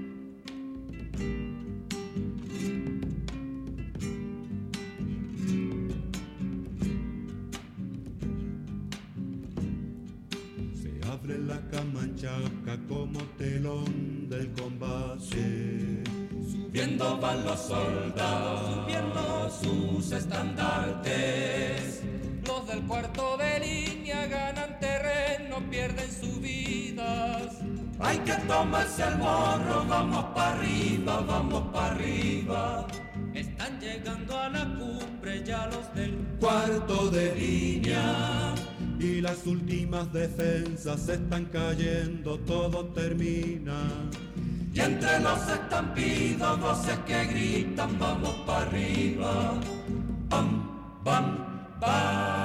abre 11.28 11.38
la 11.38 11.60
camanchaca 11.70 12.78
como 12.88 13.20
telón 13.36 14.28
del 14.28 14.50
combate 14.52 16.02
Subiendo 16.50 17.18
van 17.18 17.44
los 17.44 17.60
soldados, 17.60 18.74
subiendo 18.74 19.50
sus 19.50 20.12
estandartes. 20.12 22.02
Los 22.46 22.66
del 22.66 22.82
cuarto 22.82 23.36
de 23.36 23.60
línea 23.60 24.26
ganan 24.26 24.78
terreno, 24.78 25.56
pierden 25.70 26.10
sus 26.10 26.40
vidas. 26.40 27.58
Hay 28.00 28.18
que 28.18 28.34
tomarse 28.46 29.02
el 29.02 29.18
morro, 29.18 29.84
vamos 29.88 30.24
para 30.34 30.52
arriba, 30.52 31.20
vamos 31.26 31.62
para 31.72 31.94
arriba. 31.94 32.86
Están 33.34 33.80
llegando 33.80 34.38
a 34.38 34.48
la 34.48 34.64
cumbre 34.64 35.42
ya 35.44 35.66
los 35.66 35.94
del 35.94 36.16
cuarto 36.38 37.10
de 37.10 37.34
línea 37.34 38.57
y 39.18 39.20
las 39.20 39.44
últimas 39.46 40.12
defensas 40.12 41.08
están 41.08 41.46
cayendo, 41.46 42.38
todo 42.38 42.84
termina. 42.86 43.80
Y 44.72 44.78
entre 44.78 45.18
los 45.18 45.40
estampidos, 45.48 46.60
voces 46.60 46.98
que 47.04 47.24
gritan, 47.24 47.98
vamos 47.98 48.34
para 48.46 48.66
arriba. 48.66 49.54
Pam, 50.28 51.02
pam, 51.02 51.80
pam. 51.80 52.37